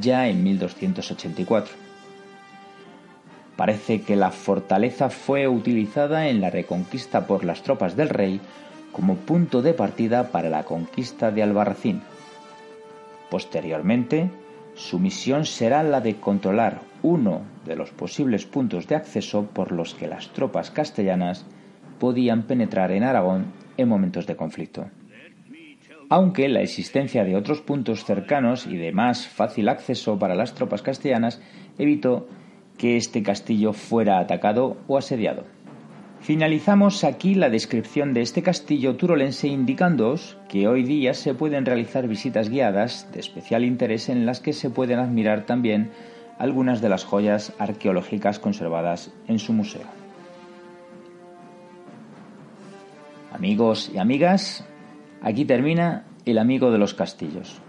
ya 0.00 0.26
en 0.26 0.42
1284. 0.42 1.72
Parece 3.54 4.02
que 4.02 4.16
la 4.16 4.32
fortaleza 4.32 5.08
fue 5.08 5.46
utilizada 5.46 6.26
en 6.26 6.40
la 6.40 6.50
reconquista 6.50 7.28
por 7.28 7.44
las 7.44 7.62
tropas 7.62 7.94
del 7.94 8.08
rey 8.08 8.40
como 8.90 9.14
punto 9.14 9.62
de 9.62 9.72
partida 9.72 10.32
para 10.32 10.50
la 10.50 10.64
conquista 10.64 11.30
de 11.30 11.44
Albarracín. 11.44 12.02
Posteriormente, 13.30 14.32
su 14.74 14.98
misión 14.98 15.46
será 15.46 15.84
la 15.84 16.00
de 16.00 16.16
controlar 16.16 16.87
uno 17.02 17.42
de 17.64 17.76
los 17.76 17.90
posibles 17.90 18.46
puntos 18.46 18.86
de 18.88 18.96
acceso 18.96 19.46
por 19.46 19.72
los 19.72 19.94
que 19.94 20.08
las 20.08 20.28
tropas 20.32 20.70
castellanas 20.70 21.46
podían 21.98 22.44
penetrar 22.44 22.92
en 22.92 23.02
Aragón 23.02 23.46
en 23.76 23.88
momentos 23.88 24.26
de 24.26 24.36
conflicto. 24.36 24.86
Aunque 26.10 26.48
la 26.48 26.62
existencia 26.62 27.24
de 27.24 27.36
otros 27.36 27.60
puntos 27.60 28.04
cercanos 28.04 28.66
y 28.66 28.76
de 28.76 28.92
más 28.92 29.28
fácil 29.28 29.68
acceso 29.68 30.18
para 30.18 30.34
las 30.34 30.54
tropas 30.54 30.82
castellanas 30.82 31.40
evitó 31.76 32.26
que 32.78 32.96
este 32.96 33.22
castillo 33.22 33.72
fuera 33.72 34.18
atacado 34.18 34.78
o 34.86 34.96
asediado. 34.96 35.44
Finalizamos 36.20 37.04
aquí 37.04 37.34
la 37.34 37.48
descripción 37.48 38.12
de 38.12 38.22
este 38.22 38.42
castillo 38.42 38.96
turolense 38.96 39.48
indicándoos 39.48 40.36
que 40.48 40.66
hoy 40.66 40.82
día 40.82 41.14
se 41.14 41.34
pueden 41.34 41.64
realizar 41.64 42.08
visitas 42.08 42.48
guiadas 42.48 43.08
de 43.12 43.20
especial 43.20 43.64
interés 43.64 44.08
en 44.08 44.26
las 44.26 44.40
que 44.40 44.52
se 44.52 44.70
pueden 44.70 44.98
admirar 44.98 45.46
también 45.46 45.90
algunas 46.38 46.80
de 46.80 46.88
las 46.88 47.04
joyas 47.04 47.52
arqueológicas 47.58 48.38
conservadas 48.38 49.12
en 49.26 49.38
su 49.38 49.52
museo. 49.52 49.86
Amigos 53.32 53.90
y 53.92 53.98
amigas, 53.98 54.64
aquí 55.20 55.44
termina 55.44 56.04
el 56.24 56.38
amigo 56.38 56.70
de 56.70 56.78
los 56.78 56.94
castillos. 56.94 57.60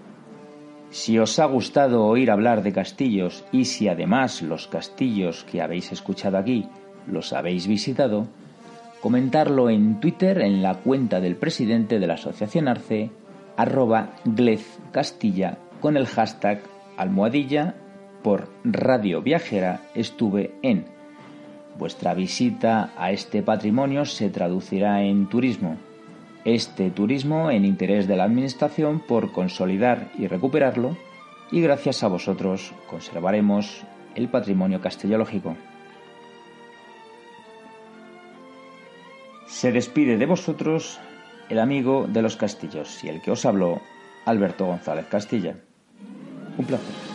Si 0.91 1.20
os 1.20 1.38
ha 1.39 1.45
gustado 1.45 2.05
oír 2.05 2.32
hablar 2.32 2.63
de 2.63 2.74
castillos 2.74 3.43
y 3.51 3.65
si 3.65 3.88
además 3.88 4.41
los 4.41 4.67
castillos 4.67 5.43
que 5.43 5.61
habéis 5.61 5.91
escuchado 5.91 6.38
aquí 6.38 6.67
los 7.05 7.34
habéis 7.34 7.67
visitado, 7.67 8.28
comentarlo 9.01 9.70
en 9.70 9.99
Twitter 9.99 10.41
en 10.41 10.61
la 10.61 10.76
cuenta 10.76 11.20
del 11.20 11.36
presidente 11.36 11.99
de 11.99 12.07
la 12.07 12.15
Asociación 12.15 12.67
Arce, 12.67 13.11
arroba 13.57 14.15
Glez 14.26 14.80
Castilla, 14.91 15.57
con 15.80 15.97
el 15.97 16.07
hashtag 16.07 16.61
almohadilla 16.97 17.76
por 18.24 18.49
Radio 18.63 19.22
Viajera 19.22 19.82
estuve 19.95 20.53
en 20.61 20.86
Vuestra 21.80 22.13
visita 22.13 22.91
a 22.97 23.11
este 23.11 23.41
patrimonio 23.41 24.03
se 24.03 24.30
traducirá 24.30 25.01
en 25.03 25.30
turismo. 25.30 25.78
Este 26.43 26.91
turismo 26.91 27.51
en 27.51 27.63
interés 27.63 28.05
de 28.05 28.17
la 28.17 28.26
Administración 28.26 28.99
por 28.99 29.32
consolidar 29.32 30.11
y 30.17 30.28
recuperarlo 30.28 30.97
y 31.53 31.61
gracias 31.61 32.03
a 32.03 32.09
vosotros 32.09 32.74
conservaremos 32.89 33.84
el 34.15 34.28
patrimonio 34.28 34.82
castellológico. 34.82 35.55
Se 39.47 39.72
despide 39.72 40.17
de 40.17 40.26
vosotros 40.26 40.99
el 41.47 41.59
amigo 41.59 42.07
de 42.09 42.22
los 42.22 42.36
castillos 42.36 43.01
y 43.05 43.07
el 43.07 43.22
que 43.22 43.32
os 43.32 43.45
habló, 43.45 43.80
Alberto 44.26 44.65
González 44.65 45.05
Castilla. 45.05 45.55
Un 46.57 46.65
placer. 46.65 47.09